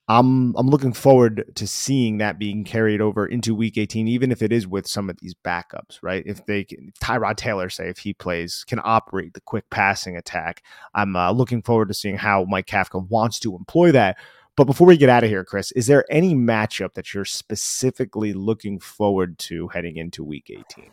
I'm 0.07 0.55
I'm 0.57 0.67
looking 0.67 0.93
forward 0.93 1.51
to 1.55 1.67
seeing 1.67 2.17
that 2.17 2.39
being 2.39 2.63
carried 2.63 3.01
over 3.01 3.25
into 3.25 3.55
Week 3.55 3.77
18, 3.77 4.07
even 4.07 4.31
if 4.31 4.41
it 4.41 4.51
is 4.51 4.67
with 4.67 4.87
some 4.87 5.09
of 5.09 5.17
these 5.21 5.33
backups, 5.33 5.99
right? 6.01 6.23
If 6.25 6.45
they 6.45 6.65
can, 6.65 6.91
Tyrod 7.01 7.37
Taylor, 7.37 7.69
say, 7.69 7.87
if 7.87 7.99
he 7.99 8.13
plays, 8.13 8.65
can 8.67 8.81
operate 8.83 9.33
the 9.33 9.41
quick 9.41 9.69
passing 9.69 10.17
attack, 10.17 10.63
I'm 10.93 11.15
uh, 11.15 11.31
looking 11.31 11.61
forward 11.61 11.87
to 11.89 11.93
seeing 11.93 12.17
how 12.17 12.45
Mike 12.45 12.65
Kafka 12.65 13.07
wants 13.09 13.39
to 13.41 13.55
employ 13.55 13.91
that. 13.93 14.17
But 14.57 14.65
before 14.65 14.87
we 14.87 14.97
get 14.97 15.09
out 15.09 15.23
of 15.23 15.29
here, 15.29 15.45
Chris, 15.45 15.71
is 15.71 15.87
there 15.87 16.05
any 16.09 16.35
matchup 16.35 16.93
that 16.93 17.13
you're 17.13 17.25
specifically 17.25 18.33
looking 18.33 18.79
forward 18.79 19.39
to 19.39 19.69
heading 19.69 19.97
into 19.97 20.23
Week 20.23 20.49
18? 20.49 20.89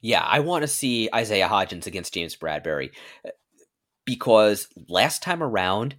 Yeah, 0.00 0.22
I 0.22 0.40
want 0.40 0.62
to 0.62 0.68
see 0.68 1.08
Isaiah 1.14 1.48
Hodgins 1.48 1.86
against 1.86 2.14
James 2.14 2.36
Bradberry 2.36 2.90
uh, 3.24 3.30
because 4.04 4.68
last 4.88 5.22
time 5.22 5.42
around, 5.42 5.96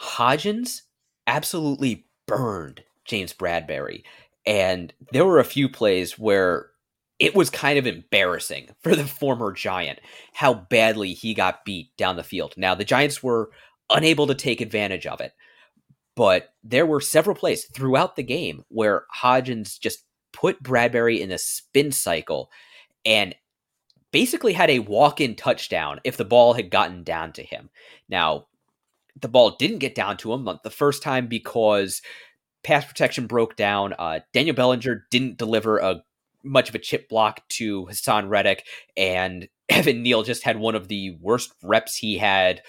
Hodgins 0.00 0.82
absolutely 1.26 2.06
burned 2.26 2.82
James 3.04 3.32
Bradberry. 3.32 4.02
And 4.46 4.92
there 5.12 5.24
were 5.24 5.38
a 5.38 5.44
few 5.44 5.68
plays 5.68 6.18
where 6.18 6.70
it 7.18 7.34
was 7.34 7.50
kind 7.50 7.78
of 7.78 7.86
embarrassing 7.86 8.68
for 8.82 8.94
the 8.94 9.06
former 9.06 9.52
Giant 9.52 10.00
how 10.34 10.54
badly 10.54 11.14
he 11.14 11.34
got 11.34 11.64
beat 11.64 11.96
down 11.96 12.16
the 12.16 12.22
field. 12.22 12.54
Now, 12.56 12.74
the 12.74 12.84
Giants 12.84 13.22
were 13.22 13.50
unable 13.90 14.26
to 14.26 14.34
take 14.34 14.60
advantage 14.60 15.06
of 15.06 15.20
it, 15.20 15.32
but 16.16 16.54
there 16.62 16.86
were 16.86 17.00
several 17.00 17.36
plays 17.36 17.64
throughout 17.64 18.16
the 18.16 18.22
game 18.22 18.64
where 18.68 19.04
Hodgins 19.14 19.78
just 19.78 20.04
put 20.32 20.62
Bradberry 20.62 21.20
in 21.20 21.30
a 21.30 21.38
spin 21.38 21.92
cycle 21.92 22.50
and 23.04 23.34
basically 24.12 24.52
had 24.52 24.70
a 24.70 24.78
walk 24.78 25.20
in 25.20 25.34
touchdown 25.34 26.00
if 26.04 26.16
the 26.16 26.24
ball 26.24 26.54
had 26.54 26.70
gotten 26.70 27.02
down 27.02 27.32
to 27.32 27.42
him. 27.42 27.70
Now, 28.08 28.46
the 29.20 29.28
ball 29.28 29.56
didn't 29.58 29.78
get 29.78 29.94
down 29.94 30.16
to 30.18 30.32
him 30.32 30.48
the 30.62 30.70
first 30.70 31.02
time 31.02 31.26
because 31.26 32.02
pass 32.62 32.84
protection 32.84 33.26
broke 33.26 33.56
down. 33.56 33.94
Uh, 33.98 34.20
Daniel 34.32 34.56
Bellinger 34.56 35.06
didn't 35.10 35.38
deliver 35.38 35.78
a 35.78 36.02
much 36.42 36.68
of 36.68 36.74
a 36.74 36.80
chip 36.80 37.08
block 37.08 37.40
to 37.48 37.86
Haason 37.86 38.28
Reddick, 38.28 38.66
and 38.96 39.48
Evan 39.68 40.02
Neal 40.02 40.22
just 40.22 40.42
had 40.42 40.58
one 40.58 40.74
of 40.74 40.88
the 40.88 41.16
worst 41.20 41.52
reps 41.62 41.96
he 41.96 42.18
had 42.18 42.62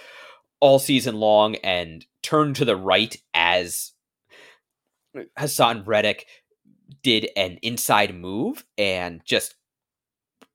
all 0.59 0.79
season 0.79 1.15
long 1.15 1.55
and 1.57 2.05
turned 2.21 2.55
to 2.57 2.65
the 2.65 2.75
right 2.75 3.15
as 3.33 3.91
Haason 5.37 5.85
Reddick 5.85 6.27
did 7.03 7.29
an 7.35 7.57
inside 7.61 8.15
move 8.15 8.65
and 8.77 9.21
just 9.25 9.55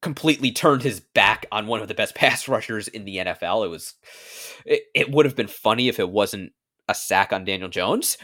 completely 0.03 0.51
turned 0.51 0.83
his 0.83 1.01
back 1.01 1.47
on 1.53 1.67
one 1.67 1.81
of 1.81 1.89
the 1.89 1.95
best 1.95 2.15
pass 2.17 2.49
rushers 2.49 2.89
in 2.89 3.05
the 3.05 3.19
NFL. 3.19 3.65
It 3.65 3.69
was 3.69 3.95
it, 4.65 4.83
it 4.95 5.11
would 5.11 5.27
have 5.27 5.37
been 5.37 5.49
funny 5.49 5.89
if 5.89 5.99
it 5.99 6.11
wasn't 6.11 6.53
a 6.89 6.95
sack 6.95 7.33
on 7.33 7.45
Daniel 7.45 7.69
Jones, 7.69 8.19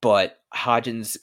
but 0.00 0.40
Hodgins 0.54 1.16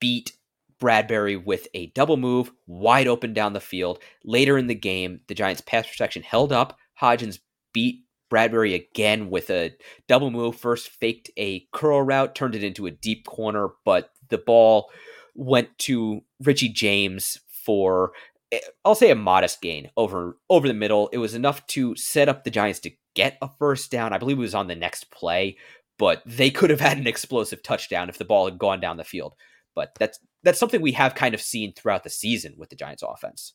beat 0.00 0.32
Bradberry 0.80 1.42
with 1.42 1.68
a 1.74 1.86
double 1.88 2.16
move 2.16 2.50
wide 2.66 3.06
open 3.06 3.32
down 3.32 3.52
the 3.52 3.60
field. 3.60 4.00
Later 4.24 4.58
in 4.58 4.66
the 4.66 4.74
game, 4.74 5.20
the 5.28 5.34
Giants 5.34 5.62
pass 5.62 5.86
protection 5.86 6.22
held 6.22 6.52
up. 6.52 6.78
Hodgins 7.00 7.38
beat 7.74 8.04
Bradberry 8.32 8.74
again 8.74 9.28
with 9.28 9.50
a 9.50 9.76
double 10.08 10.30
move. 10.30 10.56
First 10.56 10.88
faked 10.88 11.30
a 11.36 11.66
curl 11.72 12.02
route, 12.02 12.34
turned 12.34 12.54
it 12.54 12.64
into 12.64 12.86
a 12.86 12.90
deep 12.90 13.26
corner, 13.26 13.68
but 13.84 14.10
the 14.30 14.38
ball 14.38 14.90
went 15.34 15.76
to 15.78 16.22
Richie 16.40 16.70
James 16.70 17.38
for 17.64 18.12
eh, 18.50 18.60
I'll 18.84 18.94
say 18.94 19.10
a 19.10 19.16
modest 19.16 19.60
gain 19.60 19.90
over 19.96 20.38
over 20.48 20.66
the 20.66 20.74
middle. 20.74 21.08
It 21.12 21.18
was 21.18 21.34
enough 21.34 21.66
to 21.68 21.94
set 21.96 22.28
up 22.28 22.44
the 22.44 22.50
Giants 22.50 22.80
to 22.80 22.92
get 23.14 23.36
a 23.42 23.48
first 23.58 23.90
down. 23.90 24.12
I 24.12 24.18
believe 24.18 24.38
it 24.38 24.40
was 24.40 24.54
on 24.54 24.68
the 24.68 24.74
next 24.74 25.10
play, 25.10 25.58
but 25.98 26.22
they 26.26 26.50
could 26.50 26.70
have 26.70 26.80
had 26.80 26.98
an 26.98 27.06
explosive 27.06 27.62
touchdown 27.62 28.08
if 28.08 28.18
the 28.18 28.24
ball 28.24 28.46
had 28.46 28.58
gone 28.58 28.80
down 28.80 28.96
the 28.96 29.04
field. 29.04 29.34
But 29.74 29.92
that's 29.98 30.18
that's 30.42 30.58
something 30.58 30.80
we 30.80 30.92
have 30.92 31.14
kind 31.14 31.34
of 31.34 31.40
seen 31.40 31.72
throughout 31.72 32.04
the 32.04 32.10
season 32.10 32.54
with 32.56 32.70
the 32.70 32.76
Giants 32.76 33.02
offense. 33.02 33.54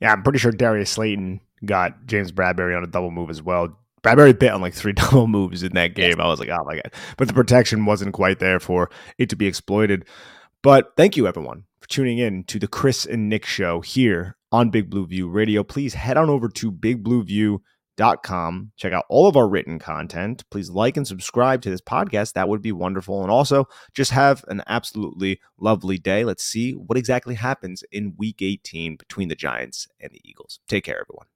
Yeah, 0.00 0.12
I'm 0.12 0.22
pretty 0.22 0.38
sure 0.38 0.52
Darius 0.52 0.90
Slayton 0.90 1.40
got 1.64 2.06
James 2.06 2.32
Bradberry 2.32 2.76
on 2.76 2.84
a 2.84 2.86
double 2.86 3.10
move 3.10 3.30
as 3.30 3.42
well. 3.42 3.78
Bradberry 4.02 4.38
bit 4.38 4.52
on 4.52 4.60
like 4.60 4.74
three 4.74 4.92
double 4.94 5.26
moves 5.26 5.62
in 5.62 5.72
that 5.74 5.94
game. 5.94 6.20
I 6.20 6.26
was 6.26 6.40
like, 6.40 6.50
oh 6.50 6.64
my 6.64 6.74
god. 6.74 6.92
But 7.16 7.28
the 7.28 7.34
protection 7.34 7.86
wasn't 7.86 8.12
quite 8.14 8.38
there 8.38 8.60
for 8.60 8.90
it 9.18 9.30
to 9.30 9.36
be 9.36 9.46
exploited. 9.46 10.04
But 10.62 10.92
thank 10.96 11.16
you 11.16 11.26
everyone 11.26 11.64
for 11.80 11.88
tuning 11.88 12.18
in 12.18 12.44
to 12.44 12.58
the 12.58 12.68
Chris 12.68 13.04
and 13.06 13.28
Nick 13.28 13.44
show 13.44 13.80
here 13.80 14.36
on 14.52 14.70
Big 14.70 14.88
Blue 14.90 15.06
View 15.06 15.28
Radio. 15.28 15.62
Please 15.64 15.94
head 15.94 16.16
on 16.16 16.30
over 16.30 16.48
to 16.48 16.70
bigblueview.com. 17.96 18.72
Check 18.76 18.92
out 18.92 19.04
all 19.08 19.26
of 19.26 19.36
our 19.36 19.48
written 19.48 19.78
content. 19.78 20.44
Please 20.50 20.70
like 20.70 20.96
and 20.96 21.06
subscribe 21.06 21.62
to 21.62 21.70
this 21.70 21.80
podcast. 21.80 22.32
That 22.32 22.48
would 22.48 22.62
be 22.62 22.72
wonderful. 22.72 23.22
And 23.22 23.30
also, 23.30 23.66
just 23.92 24.10
have 24.10 24.44
an 24.48 24.62
absolutely 24.66 25.40
lovely 25.58 25.98
day. 25.98 26.24
Let's 26.24 26.44
see 26.44 26.72
what 26.72 26.98
exactly 26.98 27.34
happens 27.34 27.82
in 27.90 28.14
week 28.16 28.42
18 28.42 28.96
between 28.96 29.28
the 29.28 29.34
Giants 29.34 29.88
and 30.00 30.10
the 30.12 30.20
Eagles. 30.24 30.60
Take 30.68 30.84
care, 30.84 31.00
everyone. 31.00 31.26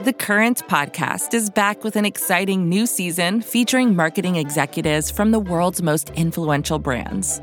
The 0.00 0.14
Current 0.14 0.66
podcast 0.66 1.34
is 1.34 1.50
back 1.50 1.84
with 1.84 1.94
an 1.96 2.06
exciting 2.06 2.70
new 2.70 2.86
season 2.86 3.42
featuring 3.42 3.94
marketing 3.94 4.36
executives 4.36 5.10
from 5.10 5.30
the 5.30 5.38
world's 5.38 5.82
most 5.82 6.08
influential 6.10 6.78
brands. 6.78 7.42